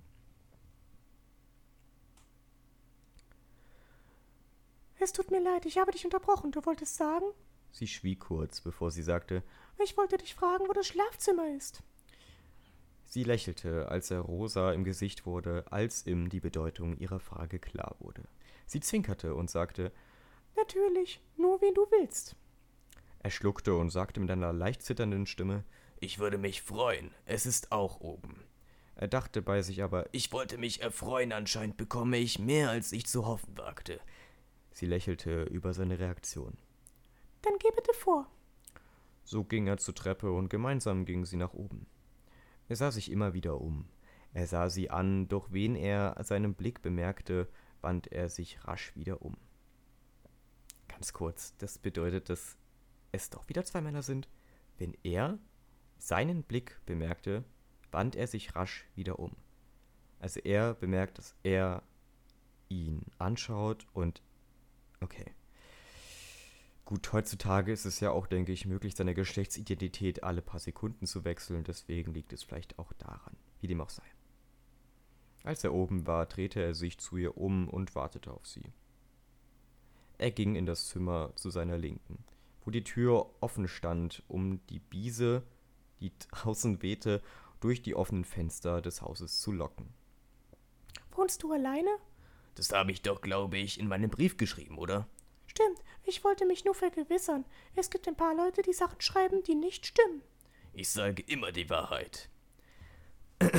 Es 4.99 5.11
tut 5.11 5.29
mir 5.29 5.39
leid, 5.39 5.67
ich 5.67 5.77
habe 5.77 5.91
dich 5.91 6.03
unterbrochen. 6.03 6.51
Du 6.51 6.65
wolltest 6.65 6.95
sagen? 6.95 7.25
Sie 7.71 7.85
schwieg 7.85 8.21
kurz, 8.21 8.61
bevor 8.61 8.89
sie 8.89 9.03
sagte, 9.03 9.43
Ich 9.83 9.95
wollte 9.97 10.17
dich 10.17 10.33
fragen, 10.33 10.67
wo 10.67 10.73
das 10.73 10.87
Schlafzimmer 10.87 11.55
ist. 11.55 11.83
Sie 13.09 13.23
lächelte, 13.23 13.87
als 13.89 14.11
er 14.11 14.19
rosa 14.19 14.73
im 14.73 14.83
Gesicht 14.83 15.25
wurde, 15.25 15.63
als 15.71 16.05
ihm 16.05 16.27
die 16.27 16.41
Bedeutung 16.41 16.97
ihrer 16.97 17.21
Frage 17.21 17.57
klar 17.57 17.95
wurde. 17.99 18.23
Sie 18.65 18.81
zwinkerte 18.81 19.33
und 19.33 19.49
sagte, 19.49 19.93
Natürlich, 20.57 21.21
nur 21.37 21.61
wen 21.61 21.73
du 21.73 21.87
willst. 21.89 22.35
Er 23.19 23.31
schluckte 23.31 23.75
und 23.75 23.91
sagte 23.91 24.19
mit 24.19 24.29
einer 24.29 24.51
leicht 24.51 24.81
zitternden 24.83 25.25
Stimme, 25.25 25.63
Ich 26.01 26.19
würde 26.19 26.37
mich 26.37 26.61
freuen, 26.61 27.11
es 27.25 27.45
ist 27.45 27.71
auch 27.71 28.01
oben. 28.01 28.43
Er 28.95 29.07
dachte 29.07 29.41
bei 29.41 29.61
sich 29.61 29.83
aber, 29.83 30.07
Ich 30.11 30.33
wollte 30.33 30.57
mich 30.57 30.81
erfreuen, 30.81 31.31
anscheinend 31.31 31.77
bekomme 31.77 32.17
ich 32.17 32.39
mehr, 32.39 32.69
als 32.71 32.91
ich 32.91 33.05
zu 33.05 33.25
hoffen 33.25 33.57
wagte. 33.57 34.01
sie 34.73 34.85
lächelte 34.85 35.43
über 35.43 35.73
seine 35.73 35.97
Reaktion. 35.97 36.57
Dann 37.41 37.53
geh 37.59 37.69
bitte 37.73 37.93
vor. 37.93 38.27
So 39.23 39.45
ging 39.45 39.67
er 39.67 39.77
zur 39.77 39.95
Treppe 39.95 40.29
und 40.31 40.49
gemeinsam 40.49 41.05
gingen 41.05 41.25
sie 41.25 41.37
nach 41.37 41.53
oben. 41.53 41.87
Er 42.67 42.75
sah 42.75 42.91
sich 42.91 43.11
immer 43.11 43.33
wieder 43.33 43.61
um. 43.61 43.87
Er 44.33 44.47
sah 44.47 44.69
sie 44.69 44.89
an, 44.89 45.27
doch 45.27 45.51
wen 45.51 45.75
er 45.75 46.15
seinem 46.23 46.53
Blick 46.53 46.81
bemerkte, 46.81 47.47
wandte 47.81 48.11
er 48.11 48.29
sich 48.29 48.65
rasch 48.65 48.95
wieder 48.95 49.21
um. 49.21 49.37
Ganz 50.87 51.13
kurz, 51.13 51.55
das 51.57 51.77
bedeutet, 51.79 52.29
dass 52.29 52.57
es 53.11 53.29
doch 53.29 53.47
wieder 53.49 53.63
zwei 53.63 53.81
Männer 53.81 54.01
sind. 54.01 54.27
Wenn 54.77 54.95
er 55.03 55.39
seinen 55.97 56.43
Blick 56.43 56.79
bemerkte, 56.85 57.43
wandte 57.91 58.19
er 58.19 58.27
sich 58.27 58.55
rasch 58.55 58.85
wieder 58.95 59.19
um. 59.19 59.35
Also 60.19 60.39
er 60.39 60.73
bemerkt, 60.73 61.17
dass 61.17 61.35
er 61.43 61.83
ihn 62.69 63.03
anschaut 63.17 63.87
und 63.93 64.21
okay. 65.01 65.36
Gut, 66.87 67.11
heutzutage 67.11 67.73
ist 67.73 67.83
es 67.83 67.99
ja 67.99 68.11
auch, 68.11 68.27
denke 68.27 68.53
ich, 68.53 68.65
möglich, 68.65 68.95
seine 68.95 69.13
Geschlechtsidentität 69.13 70.23
alle 70.23 70.41
paar 70.41 70.61
Sekunden 70.61 71.05
zu 71.05 71.25
wechseln, 71.25 71.65
deswegen 71.65 72.13
liegt 72.13 72.31
es 72.31 72.43
vielleicht 72.43 72.79
auch 72.79 72.93
daran, 72.93 73.35
wie 73.59 73.67
dem 73.67 73.81
auch 73.81 73.89
sei. 73.89 74.05
Als 75.43 75.65
er 75.65 75.73
oben 75.73 76.07
war, 76.07 76.25
drehte 76.27 76.61
er 76.61 76.73
sich 76.73 76.97
zu 76.97 77.17
ihr 77.17 77.35
um 77.35 77.67
und 77.67 77.93
wartete 77.93 78.31
auf 78.31 78.47
sie. 78.47 78.71
Er 80.17 80.31
ging 80.31 80.55
in 80.55 80.65
das 80.65 80.87
Zimmer 80.87 81.35
zu 81.35 81.49
seiner 81.49 81.77
Linken, 81.77 82.23
wo 82.63 82.71
die 82.71 82.85
Tür 82.85 83.31
offen 83.41 83.67
stand, 83.67 84.23
um 84.29 84.65
die 84.67 84.79
Biese, 84.79 85.43
die 85.99 86.13
draußen 86.31 86.81
wehte, 86.81 87.21
durch 87.59 87.81
die 87.81 87.95
offenen 87.95 88.23
Fenster 88.23 88.81
des 88.81 89.01
Hauses 89.01 89.41
zu 89.41 89.51
locken. 89.51 89.89
Wohnst 91.17 91.43
du 91.43 91.51
alleine? 91.51 91.89
Das 92.55 92.71
habe 92.71 92.93
ich 92.93 93.01
doch, 93.01 93.19
glaube 93.19 93.57
ich, 93.57 93.77
in 93.77 93.89
meinem 93.89 94.09
Brief 94.09 94.37
geschrieben, 94.37 94.77
oder? 94.77 95.05
Stimmt, 95.57 95.83
ich 96.03 96.23
wollte 96.23 96.45
mich 96.45 96.65
nur 96.65 96.75
vergewissern. 96.75 97.43
Es 97.75 97.89
gibt 97.89 98.07
ein 98.07 98.15
paar 98.15 98.35
Leute, 98.35 98.61
die 98.61 98.73
Sachen 98.73 99.01
schreiben, 99.01 99.41
die 99.41 99.55
nicht 99.55 99.87
stimmen. 99.87 100.21
Ich 100.71 100.91
sage 100.91 101.23
immer 101.23 101.51
die 101.51 101.67
Wahrheit. 101.69 102.29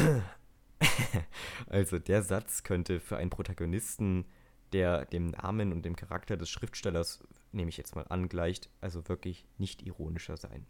Also 1.66 1.98
der 1.98 2.22
Satz 2.22 2.62
könnte 2.62 3.00
für 3.00 3.16
einen 3.16 3.30
Protagonisten, 3.30 4.24
der 4.72 5.04
dem 5.06 5.26
Namen 5.26 5.72
und 5.72 5.84
dem 5.84 5.96
Charakter 5.96 6.36
des 6.36 6.48
Schriftstellers, 6.48 7.22
nehme 7.52 7.68
ich 7.68 7.76
jetzt 7.76 7.96
mal 7.96 8.06
an, 8.08 8.28
gleicht, 8.28 8.70
also 8.80 9.06
wirklich 9.08 9.44
nicht 9.58 9.82
ironischer 9.82 10.36
sein. 10.36 10.66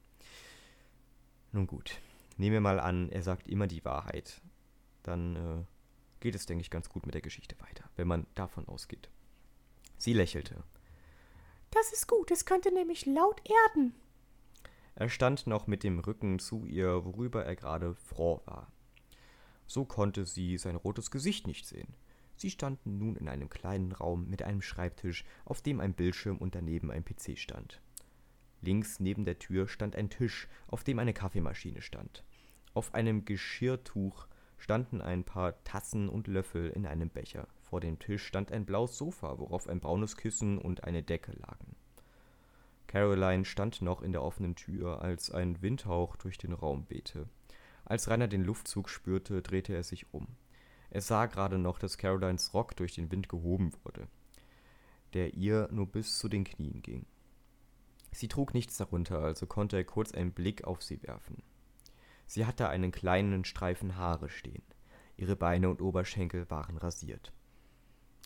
Nun 1.52 1.66
gut, 1.66 2.00
nehmen 2.36 2.54
wir 2.54 2.60
mal 2.60 2.80
an, 2.80 3.10
er 3.10 3.22
sagt 3.22 3.48
immer 3.48 3.66
die 3.66 3.84
Wahrheit. 3.84 4.40
Dann 5.02 5.36
äh, 5.36 5.64
geht 6.20 6.34
es, 6.34 6.46
denke 6.46 6.62
ich, 6.62 6.70
ganz 6.70 6.88
gut 6.88 7.04
mit 7.04 7.14
der 7.14 7.22
Geschichte 7.22 7.54
weiter, 7.60 7.88
wenn 7.96 8.08
man 8.08 8.26
davon 8.34 8.66
ausgeht. 8.66 9.10
Sie 9.98 10.14
lächelte. 10.14 10.64
Das 11.70 11.92
ist 11.92 12.08
gut, 12.08 12.30
es 12.30 12.44
könnte 12.44 12.72
nämlich 12.72 13.06
laut 13.06 13.40
erden. 13.48 13.94
Er 14.94 15.08
stand 15.08 15.46
noch 15.46 15.66
mit 15.66 15.84
dem 15.84 16.00
Rücken 16.00 16.38
zu 16.38 16.64
ihr, 16.64 17.04
worüber 17.04 17.44
er 17.44 17.56
gerade 17.56 17.94
froh 17.94 18.40
war. 18.46 18.72
So 19.66 19.84
konnte 19.84 20.26
sie 20.26 20.58
sein 20.58 20.76
rotes 20.76 21.10
Gesicht 21.10 21.46
nicht 21.46 21.66
sehen. 21.66 21.94
Sie 22.36 22.50
standen 22.50 22.98
nun 22.98 23.16
in 23.16 23.28
einem 23.28 23.48
kleinen 23.48 23.92
Raum 23.92 24.28
mit 24.28 24.42
einem 24.42 24.62
Schreibtisch, 24.62 25.24
auf 25.44 25.60
dem 25.60 25.80
ein 25.80 25.94
Bildschirm 25.94 26.38
und 26.38 26.54
daneben 26.54 26.90
ein 26.90 27.04
PC 27.04 27.36
stand. 27.36 27.80
Links 28.60 28.98
neben 28.98 29.24
der 29.24 29.38
Tür 29.38 29.68
stand 29.68 29.94
ein 29.94 30.10
Tisch, 30.10 30.48
auf 30.66 30.84
dem 30.84 30.98
eine 30.98 31.12
Kaffeemaschine 31.12 31.82
stand. 31.82 32.24
Auf 32.74 32.94
einem 32.94 33.24
Geschirrtuch 33.24 34.26
standen 34.56 35.00
ein 35.00 35.24
paar 35.24 35.62
Tassen 35.64 36.08
und 36.08 36.26
Löffel 36.26 36.70
in 36.70 36.86
einem 36.86 37.10
Becher. 37.10 37.46
Vor 37.68 37.80
dem 37.80 37.98
Tisch 37.98 38.24
stand 38.24 38.50
ein 38.50 38.64
blaues 38.64 38.96
Sofa, 38.96 39.38
worauf 39.38 39.68
ein 39.68 39.80
braunes 39.80 40.16
Kissen 40.16 40.56
und 40.56 40.84
eine 40.84 41.02
Decke 41.02 41.32
lagen. 41.32 41.76
Caroline 42.86 43.44
stand 43.44 43.82
noch 43.82 44.00
in 44.00 44.12
der 44.12 44.22
offenen 44.22 44.54
Tür, 44.54 45.02
als 45.02 45.30
ein 45.30 45.60
Windhauch 45.60 46.16
durch 46.16 46.38
den 46.38 46.54
Raum 46.54 46.86
wehte. 46.88 47.28
Als 47.84 48.08
Rainer 48.08 48.26
den 48.26 48.42
Luftzug 48.42 48.88
spürte, 48.88 49.42
drehte 49.42 49.74
er 49.74 49.82
sich 49.82 50.14
um. 50.14 50.28
Er 50.88 51.02
sah 51.02 51.26
gerade 51.26 51.58
noch, 51.58 51.78
dass 51.78 51.98
Carolines 51.98 52.54
Rock 52.54 52.74
durch 52.74 52.94
den 52.94 53.10
Wind 53.10 53.28
gehoben 53.28 53.72
wurde, 53.84 54.08
der 55.12 55.34
ihr 55.34 55.68
nur 55.70 55.86
bis 55.86 56.18
zu 56.18 56.30
den 56.30 56.44
Knien 56.44 56.80
ging. 56.80 57.04
Sie 58.12 58.28
trug 58.28 58.54
nichts 58.54 58.78
darunter, 58.78 59.18
also 59.18 59.46
konnte 59.46 59.76
er 59.76 59.84
kurz 59.84 60.12
einen 60.12 60.32
Blick 60.32 60.64
auf 60.64 60.82
sie 60.82 61.02
werfen. 61.02 61.42
Sie 62.24 62.46
hatte 62.46 62.70
einen 62.70 62.92
kleinen 62.92 63.44
Streifen 63.44 63.96
Haare 63.96 64.30
stehen. 64.30 64.62
Ihre 65.18 65.36
Beine 65.36 65.68
und 65.68 65.82
Oberschenkel 65.82 66.48
waren 66.48 66.78
rasiert. 66.78 67.34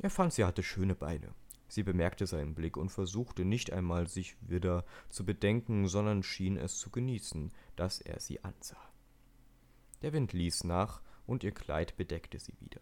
Er 0.02 0.10
fand, 0.10 0.32
sie 0.32 0.44
hatte 0.44 0.62
schöne 0.62 0.96
Beine. 0.96 1.32
Sie 1.68 1.84
bemerkte 1.84 2.26
seinen 2.26 2.54
Blick 2.54 2.76
und 2.76 2.90
versuchte 2.90 3.46
nicht 3.46 3.72
einmal, 3.72 4.06
sich 4.08 4.36
wieder 4.42 4.84
zu 5.08 5.24
bedenken, 5.24 5.88
sondern 5.88 6.22
schien 6.22 6.58
es 6.58 6.76
zu 6.76 6.90
genießen, 6.90 7.50
dass 7.76 8.00
er 8.00 8.20
sie 8.20 8.44
ansah. 8.44 8.92
Der 10.02 10.12
Wind 10.12 10.32
ließ 10.32 10.64
nach 10.64 11.00
und 11.26 11.44
ihr 11.44 11.52
Kleid 11.52 11.96
bedeckte 11.96 12.38
sie 12.38 12.54
wieder. 12.60 12.80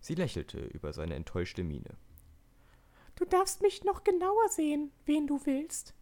Sie 0.00 0.14
lächelte 0.14 0.60
über 0.60 0.92
seine 0.92 1.16
enttäuschte 1.16 1.64
Miene. 1.64 1.96
Du 3.16 3.24
darfst 3.24 3.60
mich 3.60 3.84
noch 3.84 4.04
genauer 4.04 4.48
sehen, 4.48 4.90
wen 5.04 5.26
du 5.26 5.44
willst. 5.44 5.94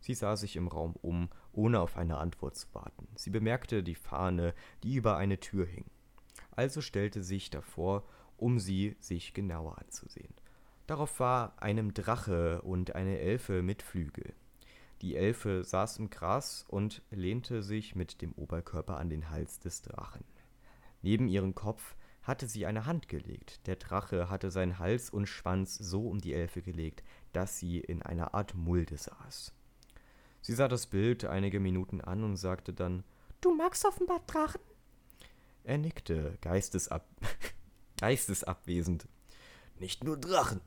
Sie 0.00 0.14
sah 0.14 0.36
sich 0.36 0.56
im 0.56 0.68
Raum 0.68 0.94
um, 1.00 1.30
ohne 1.52 1.80
auf 1.80 1.96
eine 1.96 2.18
Antwort 2.18 2.56
zu 2.56 2.66
warten. 2.74 3.08
Sie 3.16 3.30
bemerkte 3.30 3.82
die 3.82 3.94
Fahne, 3.94 4.54
die 4.82 4.96
über 4.96 5.16
eine 5.16 5.40
Tür 5.40 5.66
hing. 5.66 5.86
Also 6.50 6.80
stellte 6.80 7.22
sich 7.22 7.50
davor, 7.50 8.04
um 8.38 8.58
sie 8.58 8.96
sich 9.00 9.34
genauer 9.34 9.78
anzusehen. 9.78 10.32
Darauf 10.86 11.20
war 11.20 11.60
einem 11.62 11.92
Drache 11.92 12.62
und 12.62 12.94
eine 12.94 13.18
Elfe 13.18 13.62
mit 13.62 13.82
Flügel. 13.82 14.34
Die 15.02 15.16
Elfe 15.16 15.62
saß 15.62 15.98
im 15.98 16.10
Gras 16.10 16.64
und 16.66 17.02
lehnte 17.10 17.62
sich 17.62 17.94
mit 17.94 18.22
dem 18.22 18.32
Oberkörper 18.32 18.96
an 18.96 19.10
den 19.10 19.30
Hals 19.30 19.60
des 19.60 19.82
Drachen. 19.82 20.24
Neben 21.02 21.28
ihren 21.28 21.54
Kopf 21.54 21.94
hatte 22.22 22.46
sie 22.46 22.66
eine 22.66 22.86
Hand 22.86 23.08
gelegt. 23.08 23.66
Der 23.66 23.76
Drache 23.76 24.28
hatte 24.28 24.50
seinen 24.50 24.78
Hals 24.78 25.10
und 25.10 25.26
Schwanz 25.26 25.76
so 25.76 26.08
um 26.08 26.18
die 26.18 26.34
Elfe 26.34 26.62
gelegt, 26.62 27.04
dass 27.32 27.58
sie 27.58 27.78
in 27.78 28.02
einer 28.02 28.34
Art 28.34 28.54
Mulde 28.54 28.96
saß. 28.96 29.54
Sie 30.40 30.54
sah 30.54 30.68
das 30.68 30.86
Bild 30.86 31.24
einige 31.24 31.60
Minuten 31.60 32.00
an 32.00 32.24
und 32.24 32.36
sagte 32.36 32.72
dann, 32.72 33.04
Du 33.40 33.54
magst 33.54 33.84
offenbar 33.84 34.20
Drachen? 34.26 34.60
er 35.64 35.78
nickte, 35.78 36.38
geistesab 36.40 37.06
geistesabwesend. 37.98 39.08
Nicht 39.78 40.04
nur 40.04 40.16
Drachen. 40.16 40.60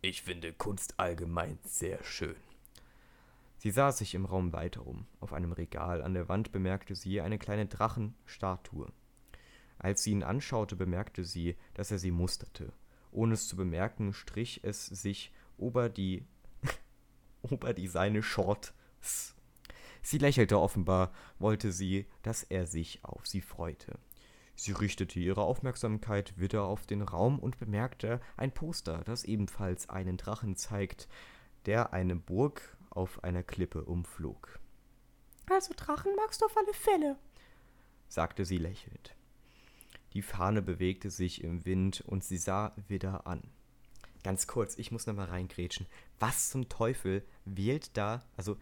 Ich 0.00 0.22
finde 0.22 0.52
Kunst 0.52 0.98
allgemein 0.98 1.58
sehr 1.64 2.02
schön. 2.04 2.36
Sie 3.58 3.72
sah 3.72 3.90
sich 3.90 4.14
im 4.14 4.24
Raum 4.24 4.52
weiter 4.52 4.86
um. 4.86 5.06
Auf 5.18 5.32
einem 5.32 5.52
Regal 5.52 6.02
an 6.02 6.14
der 6.14 6.28
Wand 6.28 6.52
bemerkte 6.52 6.94
sie 6.94 7.20
eine 7.20 7.38
kleine 7.38 7.66
Drachenstatue. 7.66 8.92
Als 9.78 10.04
sie 10.04 10.12
ihn 10.12 10.22
anschaute, 10.22 10.76
bemerkte 10.76 11.24
sie, 11.24 11.56
dass 11.74 11.90
er 11.90 11.98
sie 11.98 12.12
musterte. 12.12 12.72
Ohne 13.10 13.34
es 13.34 13.48
zu 13.48 13.56
bemerken, 13.56 14.12
strich 14.12 14.60
es 14.62 14.86
sich 14.86 15.32
ober 15.56 15.88
die 15.88 16.24
ober 17.42 17.74
die 17.74 17.88
seine 17.88 18.22
Shorts. 18.22 18.74
Sie 20.02 20.18
lächelte 20.18 20.58
offenbar, 20.58 21.12
wollte 21.38 21.72
sie, 21.72 22.06
dass 22.22 22.44
er 22.44 22.66
sich 22.66 23.04
auf 23.04 23.26
sie 23.26 23.40
freute. 23.40 23.98
Sie 24.60 24.72
richtete 24.72 25.20
ihre 25.20 25.42
Aufmerksamkeit 25.42 26.36
wieder 26.36 26.64
auf 26.64 26.84
den 26.84 27.02
Raum 27.02 27.38
und 27.38 27.60
bemerkte 27.60 28.20
ein 28.36 28.50
Poster, 28.50 29.02
das 29.04 29.22
ebenfalls 29.22 29.88
einen 29.88 30.16
Drachen 30.16 30.56
zeigt, 30.56 31.06
der 31.66 31.92
eine 31.92 32.16
Burg 32.16 32.76
auf 32.90 33.22
einer 33.22 33.44
Klippe 33.44 33.84
umflog, 33.84 34.58
Also 35.48 35.74
Drachen 35.76 36.10
magst 36.16 36.40
du 36.40 36.46
auf 36.46 36.56
alle 36.56 36.74
Fälle. 36.74 37.16
sagte 38.08 38.44
sie 38.44 38.58
lächelnd. 38.58 39.14
Die 40.14 40.22
Fahne 40.22 40.60
bewegte 40.60 41.10
sich 41.10 41.44
im 41.44 41.64
Wind 41.64 42.00
und 42.00 42.24
sie 42.24 42.38
sah 42.38 42.74
wieder 42.88 43.28
an. 43.28 43.42
Ganz 44.24 44.48
kurz, 44.48 44.76
ich 44.76 44.90
muss 44.90 45.06
noch 45.06 45.14
mal 45.14 45.28
reingrätschen. 45.28 45.86
Was 46.18 46.50
zum 46.50 46.68
Teufel 46.68 47.24
wählt 47.44 47.96
da, 47.96 48.24
also 48.36 48.56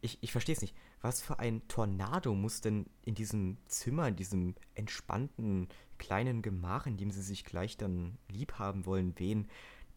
ich, 0.00 0.16
ich 0.22 0.32
verstehe 0.32 0.54
es 0.54 0.62
nicht, 0.62 0.74
was 1.04 1.20
für 1.20 1.38
ein 1.38 1.68
Tornado 1.68 2.34
muss 2.34 2.62
denn 2.62 2.86
in 3.02 3.14
diesem 3.14 3.58
Zimmer, 3.66 4.08
in 4.08 4.16
diesem 4.16 4.54
entspannten 4.74 5.68
kleinen 5.98 6.40
Gemach, 6.40 6.86
in 6.86 6.96
dem 6.96 7.10
sie 7.10 7.20
sich 7.20 7.44
gleich 7.44 7.76
dann 7.76 8.16
lieb 8.30 8.54
haben 8.54 8.86
wollen, 8.86 9.18
wehen, 9.18 9.46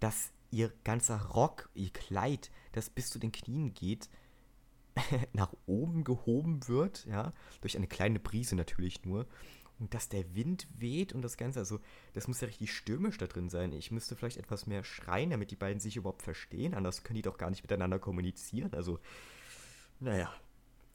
dass 0.02 0.34
ihr 0.52 0.74
ganzer 0.84 1.22
Rock, 1.28 1.70
ihr 1.76 1.92
Kleid, 1.92 2.52
das 2.74 2.90
bis 2.90 3.10
zu 3.10 3.20
den 3.20 3.32
Knien 3.32 3.74
geht, 3.74 4.10
nach 5.32 5.54
oben 5.66 6.04
gehoben 6.04 6.68
wird, 6.68 7.06
ja, 7.06 7.32
durch 7.62 7.78
eine 7.78 7.88
kleine 7.88 8.20
Brise 8.20 8.58
natürlich 8.58 9.06
nur, 9.06 9.28
Und 9.80 9.94
dass 9.94 10.10
der 10.10 10.36
Wind 10.36 10.68
weht 10.78 11.14
und 11.14 11.22
das 11.22 11.38
Ganze, 11.38 11.60
also 11.60 11.80
das 12.16 12.28
muss 12.28 12.42
ja 12.42 12.48
richtig 12.48 12.74
stürmisch 12.74 13.18
da 13.18 13.28
drin 13.28 13.50
sein. 13.50 13.72
Ich 13.72 13.92
müsste 13.92 14.18
vielleicht 14.18 14.38
etwas 14.38 14.68
mehr 14.68 14.84
schreien, 14.84 15.30
damit 15.30 15.52
die 15.52 15.56
beiden 15.56 15.80
sich 15.80 15.96
überhaupt 15.96 16.24
verstehen. 16.24 16.74
Anders 16.74 17.04
können 17.04 17.16
die 17.16 17.22
doch 17.22 17.38
gar 17.38 17.50
nicht 17.50 17.64
miteinander 17.64 17.98
kommunizieren. 17.98 18.74
Also, 18.74 19.00
naja. 20.02 20.34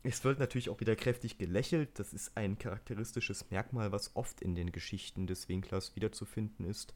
Es 0.05 0.25
wird 0.25 0.41
natürlich 0.41 0.69
auch 0.69 0.81
wieder 0.81 0.97
kräftig 0.97 1.39
gelächelt. 1.39 1.99
Das 1.99 2.13
ist 2.13 2.37
ein 2.37 2.59
charakteristisches 2.59 3.51
Merkmal, 3.51 3.93
was 3.93 4.17
oft 4.17 4.41
in 4.41 4.55
den 4.55 4.73
Geschichten 4.73 5.27
des 5.29 5.49
Winklers 5.49 5.95
wiederzufinden 5.95 6.67
ist. 6.67 6.95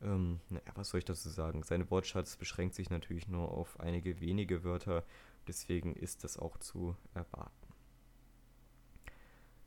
Ähm, 0.00 0.40
naja, 0.48 0.72
was 0.74 0.90
soll 0.90 0.98
ich 0.98 1.04
dazu 1.04 1.28
sagen? 1.28 1.64
Sein 1.64 1.90
Wortschatz 1.90 2.36
beschränkt 2.36 2.74
sich 2.76 2.88
natürlich 2.88 3.26
nur 3.26 3.50
auf 3.50 3.80
einige 3.80 4.20
wenige 4.20 4.62
Wörter. 4.62 5.04
Deswegen 5.48 5.96
ist 5.96 6.22
das 6.22 6.38
auch 6.38 6.56
zu 6.58 6.96
erwarten. 7.14 7.66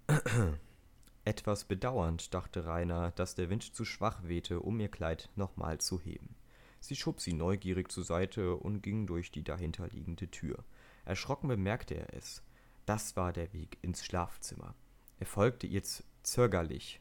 Etwas 1.25 1.65
bedauernd 1.65 2.33
dachte 2.33 2.65
Rainer, 2.65 3.11
dass 3.11 3.35
der 3.35 3.49
Wind 3.49 3.75
zu 3.75 3.83
schwach 3.83 4.23
wehte, 4.23 4.61
um 4.61 4.79
ihr 4.79 4.89
Kleid 4.89 5.29
nochmal 5.35 5.79
zu 5.79 5.99
heben. 5.99 6.35
Sie 6.79 6.95
schob 6.95 7.21
sie 7.21 7.33
neugierig 7.33 7.91
zur 7.91 8.03
Seite 8.03 8.55
und 8.55 8.81
ging 8.81 9.05
durch 9.07 9.31
die 9.31 9.43
dahinterliegende 9.43 10.29
Tür. 10.29 10.63
Erschrocken 11.05 11.47
bemerkte 11.47 11.95
er 11.95 12.13
es. 12.13 12.43
Das 12.85 13.15
war 13.15 13.33
der 13.33 13.53
Weg 13.53 13.77
ins 13.81 14.05
Schlafzimmer. 14.05 14.75
Er 15.19 15.25
folgte 15.25 15.67
ihr 15.67 15.83
zögerlich. 16.23 16.99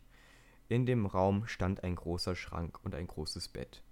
In 0.69 0.87
dem 0.87 1.07
Raum 1.07 1.47
stand 1.47 1.83
ein 1.85 1.97
großer 1.97 2.37
Schrank 2.37 2.79
und 2.85 2.95
ein 2.95 3.07
großes 3.07 3.49
Bett. 3.49 3.83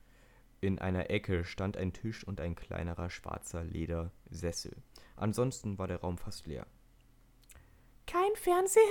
In 0.61 0.79
einer 0.79 1.11
Ecke 1.11 1.45
stand 1.45 1.77
ein 1.77 1.93
Tisch 1.93 2.23
und 2.25 2.41
ein 2.41 2.55
kleinerer 2.55 3.11
schwarzer 3.11 3.65
Ledersessel. 3.65 4.77
Ansonsten 5.17 5.79
war 5.79 5.89
der 5.89 6.01
Raum 6.01 6.19
fast 6.19 6.47
leer. 6.47 6.67
Kein 8.07 8.35
Fernseher? 8.35 8.83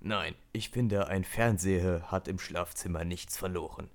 Nein, 0.00 0.34
ich 0.52 0.70
finde, 0.70 1.08
ein 1.08 1.24
Fernseher 1.24 2.10
hat 2.10 2.28
im 2.28 2.38
Schlafzimmer 2.38 3.04
nichts 3.04 3.36
verloren. 3.36 3.90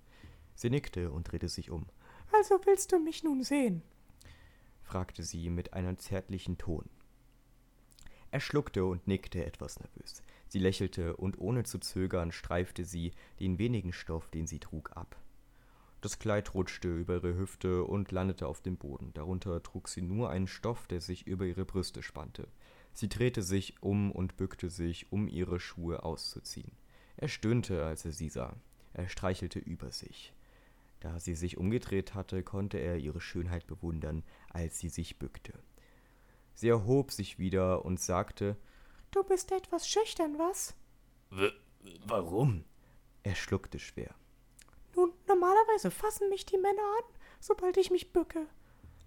Sie 0.56 0.70
nickte 0.70 1.12
und 1.12 1.32
drehte 1.32 1.50
sich 1.50 1.72
um. 1.72 1.86
Also 2.32 2.60
willst 2.66 2.92
du 2.92 3.00
mich 3.00 3.24
nun 3.24 3.44
sehen? 3.44 3.82
fragte 4.82 5.24
sie 5.24 5.50
mit 5.50 5.74
einem 5.74 5.98
zärtlichen 5.98 6.58
Ton. 6.58 6.90
Er 8.32 8.40
schluckte 8.40 8.86
und 8.86 9.08
nickte 9.08 9.44
etwas 9.44 9.80
nervös. 9.80 10.24
Sie 10.48 10.60
lächelte 10.60 11.16
und 11.16 11.40
ohne 11.40 11.64
zu 11.64 11.80
zögern 11.80 12.32
streifte 12.32 12.86
sie 12.86 13.12
den 13.40 13.58
wenigen 13.58 13.94
Stoff, 13.94 14.30
den 14.30 14.48
sie 14.48 14.60
trug, 14.60 14.92
ab. 14.96 15.16
Das 16.02 16.18
Kleid 16.18 16.54
rutschte 16.54 16.96
über 16.96 17.16
ihre 17.16 17.38
Hüfte 17.38 17.84
und 17.84 18.12
landete 18.12 18.48
auf 18.48 18.62
dem 18.62 18.78
Boden. 18.78 19.12
Darunter 19.14 19.62
trug 19.62 19.90
sie 19.90 20.02
nur 20.02 20.30
einen 20.30 20.48
Stoff, 20.48 20.88
der 20.88 21.02
sich 21.02 21.28
über 21.28 21.46
ihre 21.46 21.66
Brüste 21.66 22.02
spannte. 22.04 22.48
Sie 22.94 23.10
drehte 23.10 23.42
sich 23.42 23.82
um 23.82 24.12
und 24.12 24.38
bückte 24.38 24.70
sich, 24.70 25.12
um 25.12 25.28
ihre 25.28 25.60
Schuhe 25.60 26.04
auszuziehen. 26.04 26.72
Er 27.18 27.28
stöhnte, 27.28 27.86
als 27.86 28.06
er 28.06 28.14
sie 28.14 28.30
sah. 28.30 28.56
Er 28.94 29.10
streichelte 29.10 29.60
über 29.60 29.92
sich. 29.92 30.34
Da 31.02 31.20
sie 31.20 31.36
sich 31.36 31.58
umgedreht 31.58 32.14
hatte, 32.14 32.44
konnte 32.44 32.78
er 32.78 32.98
ihre 32.98 33.22
Schönheit 33.22 33.68
bewundern, 33.68 34.24
als 34.50 34.80
sie 34.80 34.90
sich 34.90 35.18
bückte. 35.20 35.54
Sie 36.60 36.68
erhob 36.68 37.14
sich 37.14 37.40
wieder 37.40 37.86
und 37.86 38.02
sagte 38.02 38.58
Du 39.12 39.24
bist 39.24 39.54
etwas 39.54 39.88
schüchtern, 39.88 40.38
was? 40.38 40.76
W 41.30 41.52
warum? 42.04 42.66
Er 43.24 43.36
schluckte 43.36 43.80
schwer. 43.80 44.14
Nun, 44.94 45.14
normalerweise 45.26 45.90
fassen 45.90 46.28
mich 46.28 46.46
die 46.46 46.58
Männer 46.58 46.82
an, 46.82 47.16
sobald 47.40 47.78
ich 47.78 47.92
mich 47.92 48.12
bücke. 48.12 48.46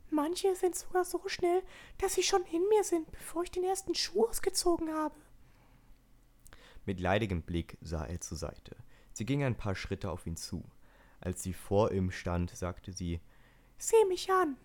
Manche 0.09 0.57
sind 0.57 0.77
sogar 0.77 1.05
so 1.05 1.21
schnell, 1.27 1.63
dass 1.99 2.15
sie 2.15 2.23
schon 2.23 2.43
in 2.47 2.67
mir 2.71 2.85
sind, 2.85 3.13
bevor 3.13 3.43
ich 3.43 3.51
den 3.51 3.65
ersten 3.65 3.95
Schuh 3.95 4.25
ausgezogen 4.25 4.91
habe. 4.91 5.21
Mit 6.87 7.01
leidigem 7.01 7.43
Blick 7.43 7.77
sah 7.83 8.07
er 8.07 8.23
zur 8.23 8.39
Seite. 8.39 8.77
Sie 9.13 9.27
ging 9.27 9.45
ein 9.45 9.59
paar 9.59 9.75
Schritte 9.75 10.11
auf 10.11 10.27
ihn 10.27 10.37
zu. 10.37 10.65
Als 11.21 11.43
sie 11.43 11.53
vor 11.53 11.93
ihm 11.93 12.13
stand, 12.13 12.57
sagte 12.57 12.93
sie 12.93 13.21
Sieh 13.77 14.07
mich 14.09 14.33
an. 14.33 14.57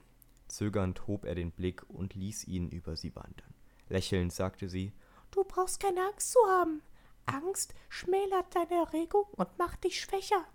Zögernd 0.47 1.07
hob 1.07 1.25
er 1.25 1.36
den 1.36 1.51
Blick 1.51 1.89
und 1.89 2.13
ließ 2.13 2.45
ihn 2.45 2.69
über 2.69 2.95
sie 2.95 3.15
wandern. 3.15 3.53
Lächelnd 3.89 4.33
sagte 4.33 4.69
sie 4.69 4.93
Du 5.31 5.43
brauchst 5.43 5.79
keine 5.79 6.01
Angst 6.01 6.31
zu 6.31 6.39
haben. 6.47 6.81
Angst 7.25 7.73
schmälert 7.89 8.55
deine 8.55 8.86
Erregung 8.86 9.25
und 9.31 9.57
macht 9.57 9.83
dich 9.83 9.99
schwächer. 9.99 10.45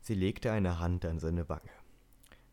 Sie 0.00 0.14
legte 0.14 0.52
eine 0.52 0.78
Hand 0.78 1.04
an 1.04 1.18
seine 1.18 1.48
Wange. 1.48 1.70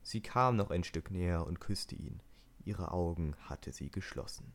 Sie 0.02 0.22
kam 0.22 0.56
noch 0.56 0.72
ein 0.72 0.84
Stück 0.84 1.12
näher 1.12 1.46
und 1.46 1.60
küsste 1.60 1.96
ihn. 1.96 2.22
Ihre 2.66 2.92
Augen 2.92 3.36
hatte 3.42 3.72
sie 3.72 3.92
geschlossen. 3.92 4.54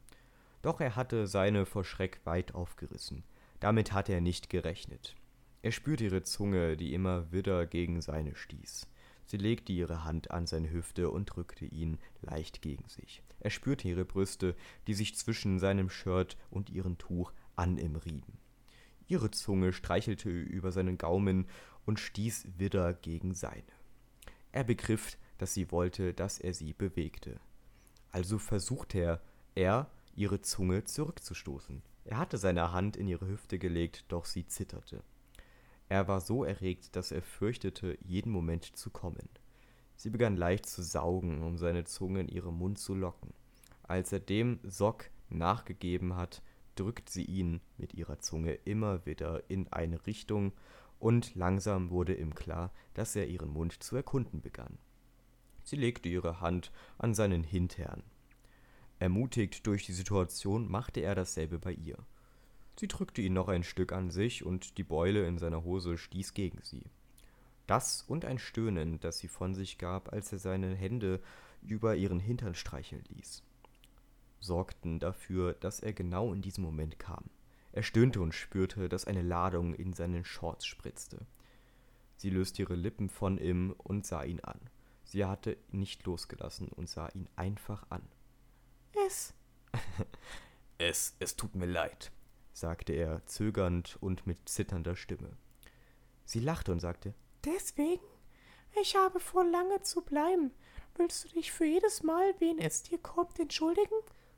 Doch 0.63 0.81
er 0.81 0.97
hatte 0.97 1.27
seine 1.27 1.65
vor 1.67 1.85
Schreck 1.85 2.21
weit 2.25 2.55
aufgerissen. 2.55 3.23
Damit 3.61 3.93
hatte 3.93 4.13
er 4.13 4.21
nicht 4.21 4.51
gerechnet. 4.51 5.15
Er 5.63 5.73
spürte 5.73 6.05
ihre 6.05 6.23
Zunge, 6.23 6.77
die 6.77 6.95
immer 6.95 7.31
wieder 7.33 7.67
gegen 7.67 8.01
seine 8.01 8.35
stieß. 8.35 8.89
Sie 9.29 9.37
legte 9.37 9.75
ihre 9.75 10.05
Hand 10.05 10.31
an 10.31 10.47
seine 10.47 10.71
Hüfte 10.71 11.11
und 11.11 11.27
drückte 11.27 11.67
ihn 11.67 11.99
leicht 12.23 12.63
gegen 12.63 12.89
sich. 12.89 13.23
Er 13.41 13.51
spürte 13.51 13.87
ihre 13.87 14.07
Brüste, 14.07 14.57
die 14.87 14.95
sich 14.95 15.17
zwischen 15.17 15.59
seinem 15.59 15.91
Shirt 15.91 16.39
und 16.51 16.71
ihrem 16.71 16.97
Tuch 16.97 17.33
an 17.55 17.77
ihm 17.77 17.97
rieben. 17.97 18.39
Ihre 19.07 19.31
Zunge 19.31 19.75
streichelte 19.75 20.31
über 20.31 20.73
seinen 20.73 20.97
Gaumen 20.97 21.47
und 21.85 22.01
stieß 22.01 22.49
wieder 22.57 22.95
gegen 22.95 23.35
seine. 23.35 23.63
Er 24.51 24.65
begriff, 24.65 25.19
dass 25.37 25.53
sie 25.53 25.71
wollte, 25.71 26.15
dass 26.15 26.39
er 26.39 26.55
sie 26.55 26.73
bewegte. 26.73 27.39
Also 28.11 28.39
versuchte 28.39 28.99
er, 28.99 29.21
er, 29.55 29.91
ihre 30.17 30.41
Zunge 30.41 30.85
zurückzustoßen. 30.85 31.83
Er 32.07 32.17
hatte 32.17 32.39
seine 32.39 32.73
Hand 32.73 32.97
in 32.97 33.07
ihre 33.07 33.29
Hüfte 33.29 33.59
gelegt, 33.59 34.07
doch 34.09 34.25
sie 34.25 34.47
zitterte. 34.47 35.05
Er 35.89 36.09
war 36.09 36.21
so 36.21 36.45
erregt, 36.45 36.97
dass 36.97 37.13
er 37.13 37.23
fürchtete, 37.23 37.99
jeden 38.05 38.31
Moment 38.31 38.65
zu 38.65 38.91
kommen. 38.91 39.29
Sie 39.97 40.11
begann 40.11 40.37
leicht 40.37 40.67
zu 40.67 40.83
saugen, 40.83 41.43
um 41.43 41.57
seine 41.57 41.85
Zunge 41.85 42.21
in 42.21 42.29
ihren 42.29 42.55
Mund 42.55 42.79
zu 42.79 42.95
locken. 42.95 43.33
Als 43.83 44.13
er 44.13 44.21
dem 44.21 44.61
Sock 44.63 45.11
nachgegeben 45.31 46.15
hat, 46.15 46.43
drückt 46.77 47.11
sie 47.11 47.25
ihn 47.25 47.61
mit 47.79 47.95
ihrer 47.95 48.19
Zunge 48.21 48.53
immer 48.65 49.07
wieder 49.07 49.43
in 49.49 49.73
eine 49.73 50.07
Richtung, 50.07 50.53
und 51.01 51.37
langsam 51.37 51.91
wurde 51.91 52.15
ihm 52.15 52.35
klar, 52.35 52.73
dass 52.95 53.15
er 53.15 53.29
ihren 53.29 53.51
Mund 53.51 53.83
zu 53.83 53.95
erkunden 53.95 54.41
begann. 54.41 54.79
Sie 55.63 55.77
legte 55.77 56.09
ihre 56.09 56.41
Hand 56.41 56.73
an 56.99 57.15
seinen 57.15 57.45
Hintern. 57.45 58.03
Ermutigt 58.99 59.67
durch 59.67 59.87
die 59.87 59.93
Situation 59.93 60.69
machte 60.69 61.01
er 61.01 61.15
dasselbe 61.15 61.59
bei 61.61 61.73
ihr. 61.73 61.99
Sie 62.79 62.87
drückte 62.87 63.23
ihn 63.23 63.33
noch 63.33 63.49
ein 63.49 63.65
Stück 63.65 63.93
an 63.93 64.11
sich 64.11 64.47
und 64.47 64.79
die 64.79 64.85
Beule 64.85 65.27
in 65.27 65.39
seiner 65.39 65.65
Hose 65.65 65.99
stieß 65.99 66.33
gegen 66.33 66.61
sie. 66.63 66.85
Das 67.67 68.03
und 68.03 68.25
ein 68.25 68.39
Stöhnen, 68.39 69.01
das 69.01 69.19
sie 69.19 69.27
von 69.27 69.55
sich 69.55 69.79
gab, 69.79 70.13
als 70.13 70.33
er 70.33 70.39
seine 70.39 70.75
Hände 70.75 71.21
über 71.61 71.97
ihren 71.97 72.21
Hintern 72.21 72.55
streicheln 72.55 73.03
ließ, 73.09 73.43
sorgten 74.39 75.01
dafür, 75.01 75.55
dass 75.55 75.81
er 75.81 75.93
genau 75.93 76.33
in 76.33 76.41
diesem 76.41 76.63
Moment 76.63 77.01
kam. 77.01 77.25
Er 77.73 77.83
stöhnte 77.83 78.21
und 78.21 78.33
spürte, 78.33 78.89
dass 78.89 79.07
eine 79.07 79.23
Ladung 79.23 79.75
in 79.75 79.93
seinen 79.93 80.25
Shorts 80.25 80.65
spritzte. 80.65 81.27
Sie 82.17 82.31
löste 82.31 82.63
ihre 82.63 82.77
Lippen 82.77 83.09
von 83.09 83.39
ihm 83.39 83.75
und 83.77 84.07
sah 84.07 84.23
ihn 84.23 84.41
an. 84.41 84.61
Sie 85.03 85.25
hatte 85.25 85.57
ihn 85.73 85.81
nicht 85.81 86.07
losgelassen 86.07 86.69
und 86.69 86.89
sah 86.89 87.09
ihn 87.09 87.29
einfach 87.35 87.85
an. 87.91 88.03
Es. 89.07 89.35
es, 90.79 91.17
es 91.19 91.37
tut 91.37 91.55
mir 91.55 91.67
leid, 91.67 92.13
sagte 92.59 92.93
er, 92.93 93.25
zögernd 93.27 93.97
und 94.01 94.27
mit 94.27 94.49
zitternder 94.49 94.97
Stimme. 94.97 95.37
Sie 96.25 96.41
lachte 96.41 96.73
und 96.73 96.81
sagte, 96.81 97.15
Deswegen? 97.45 98.05
Ich 98.81 98.97
habe 98.97 99.21
vor, 99.21 99.45
lange 99.45 99.81
zu 99.83 100.03
bleiben. 100.03 100.53
Willst 100.97 101.25
du 101.25 101.29
dich 101.29 101.53
für 101.53 101.65
jedes 101.65 102.03
Mal, 102.03 102.35
wen 102.39 102.59
es 102.59 102.83
dir 102.83 102.99
kommt, 102.99 103.39
entschuldigen? 103.39 103.95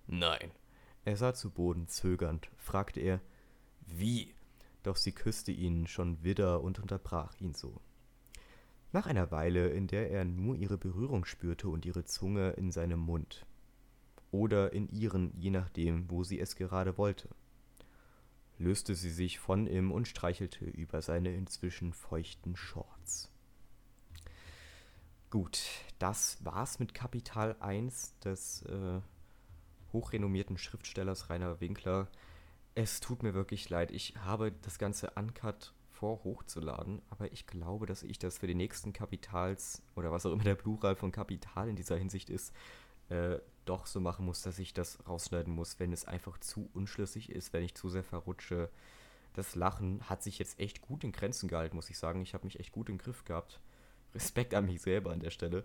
Nein. 0.06 0.50
Er 1.04 1.16
sah 1.16 1.34
zu 1.34 1.50
Boden 1.50 1.88
zögernd, 1.88 2.50
fragte 2.56 3.00
er, 3.00 3.20
wie? 3.86 4.34
Doch 4.82 4.96
sie 4.96 5.12
küsste 5.12 5.52
ihn 5.52 5.86
schon 5.86 6.22
wieder 6.22 6.62
und 6.62 6.78
unterbrach 6.78 7.34
ihn 7.40 7.54
so. 7.54 7.80
Nach 8.92 9.06
einer 9.06 9.30
Weile, 9.30 9.68
in 9.68 9.86
der 9.86 10.10
er 10.10 10.24
nur 10.24 10.56
ihre 10.56 10.76
Berührung 10.76 11.24
spürte 11.24 11.68
und 11.68 11.86
ihre 11.86 12.04
Zunge 12.04 12.50
in 12.50 12.70
seinem 12.72 13.00
Mund. 13.00 13.46
Oder 14.30 14.72
in 14.72 14.88
ihren, 14.90 15.32
je 15.36 15.50
nachdem, 15.50 16.10
wo 16.10 16.24
sie 16.24 16.38
es 16.40 16.56
gerade 16.56 16.98
wollte. 16.98 17.28
Löste 18.60 18.94
sie 18.94 19.10
sich 19.10 19.38
von 19.38 19.66
ihm 19.66 19.90
und 19.90 20.06
streichelte 20.06 20.66
über 20.66 21.00
seine 21.00 21.34
inzwischen 21.34 21.94
feuchten 21.94 22.56
Shorts. 22.56 23.30
Gut, 25.30 25.60
das 25.98 26.44
war's 26.44 26.78
mit 26.78 26.92
Kapital 26.92 27.56
1 27.60 28.18
des 28.18 28.62
äh, 28.62 29.00
hochrenommierten 29.92 30.58
Schriftstellers 30.58 31.30
Rainer 31.30 31.60
Winkler. 31.60 32.08
Es 32.74 33.00
tut 33.00 33.22
mir 33.22 33.32
wirklich 33.32 33.68
leid. 33.70 33.92
Ich 33.92 34.14
habe 34.16 34.52
das 34.52 34.78
Ganze 34.78 35.10
uncut 35.14 35.72
vor, 35.88 36.22
hochzuladen, 36.24 37.00
aber 37.10 37.32
ich 37.32 37.46
glaube, 37.46 37.86
dass 37.86 38.02
ich 38.02 38.18
das 38.18 38.38
für 38.38 38.46
die 38.46 38.54
nächsten 38.54 38.92
Kapitals 38.92 39.82
oder 39.96 40.12
was 40.12 40.26
auch 40.26 40.32
immer 40.32 40.44
der 40.44 40.54
Plural 40.54 40.96
von 40.96 41.12
Kapital 41.12 41.68
in 41.68 41.76
dieser 41.76 41.96
Hinsicht 41.96 42.28
ist, 42.28 42.54
äh, 43.08 43.38
doch 43.70 43.86
so 43.86 44.00
machen 44.00 44.26
muss, 44.26 44.42
dass 44.42 44.58
ich 44.58 44.74
das 44.74 44.98
rausschneiden 45.08 45.54
muss, 45.54 45.78
wenn 45.78 45.92
es 45.92 46.04
einfach 46.04 46.38
zu 46.38 46.68
unschlüssig 46.74 47.30
ist, 47.30 47.52
wenn 47.52 47.62
ich 47.62 47.74
zu 47.74 47.88
sehr 47.88 48.04
verrutsche. 48.04 48.68
das 49.34 49.54
Lachen 49.54 50.02
hat 50.10 50.24
sich 50.24 50.40
jetzt 50.40 50.58
echt 50.58 50.82
gut 50.82 51.04
in 51.04 51.12
Grenzen 51.12 51.48
gehalten, 51.48 51.76
muss 51.76 51.88
ich 51.88 51.98
sagen. 51.98 52.20
Ich 52.20 52.34
habe 52.34 52.44
mich 52.44 52.58
echt 52.58 52.72
gut 52.72 52.88
im 52.88 52.98
Griff 52.98 53.24
gehabt. 53.24 53.60
Respekt 54.14 54.54
an 54.54 54.66
mich 54.66 54.82
selber 54.82 55.12
an 55.12 55.20
der 55.20 55.30
Stelle. 55.30 55.64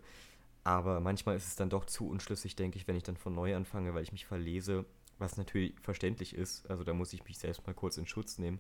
Aber 0.63 0.99
manchmal 0.99 1.35
ist 1.35 1.47
es 1.47 1.55
dann 1.55 1.71
doch 1.71 1.85
zu 1.85 2.07
unschlüssig, 2.07 2.55
denke 2.55 2.77
ich, 2.77 2.87
wenn 2.87 2.95
ich 2.95 3.03
dann 3.03 3.17
von 3.17 3.33
neu 3.33 3.55
anfange, 3.55 3.95
weil 3.95 4.03
ich 4.03 4.11
mich 4.11 4.27
verlese, 4.27 4.85
was 5.17 5.37
natürlich 5.37 5.73
verständlich 5.79 6.35
ist. 6.35 6.69
Also 6.69 6.83
da 6.83 6.93
muss 6.93 7.13
ich 7.13 7.25
mich 7.25 7.39
selbst 7.39 7.65
mal 7.65 7.73
kurz 7.73 7.97
in 7.97 8.05
Schutz 8.05 8.37
nehmen. 8.37 8.59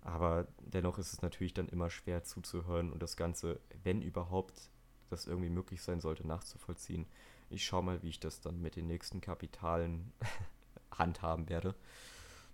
Aber 0.00 0.46
dennoch 0.60 0.98
ist 0.98 1.12
es 1.12 1.22
natürlich 1.22 1.54
dann 1.54 1.68
immer 1.68 1.90
schwer 1.90 2.22
zuzuhören 2.22 2.92
und 2.92 3.02
das 3.02 3.16
Ganze, 3.16 3.58
wenn 3.82 4.00
überhaupt 4.00 4.70
das 5.10 5.26
irgendwie 5.26 5.50
möglich 5.50 5.82
sein 5.82 6.00
sollte, 6.00 6.24
nachzuvollziehen. 6.26 7.06
Ich 7.48 7.64
schaue 7.64 7.82
mal, 7.82 8.02
wie 8.02 8.08
ich 8.08 8.20
das 8.20 8.40
dann 8.40 8.60
mit 8.60 8.76
den 8.76 8.86
nächsten 8.86 9.20
Kapitalen 9.20 10.12
handhaben 10.90 11.48
werde. 11.48 11.74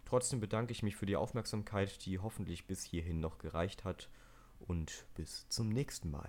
Trotzdem 0.04 0.40
bedanke 0.40 0.72
ich 0.72 0.82
mich 0.82 0.96
für 0.96 1.06
die 1.06 1.16
Aufmerksamkeit, 1.16 2.04
die 2.04 2.18
hoffentlich 2.18 2.66
bis 2.66 2.82
hierhin 2.82 3.20
noch 3.20 3.38
gereicht 3.38 3.84
hat. 3.84 4.10
Und 4.60 5.06
bis 5.14 5.48
zum 5.48 5.70
nächsten 5.70 6.10
Mal. 6.10 6.28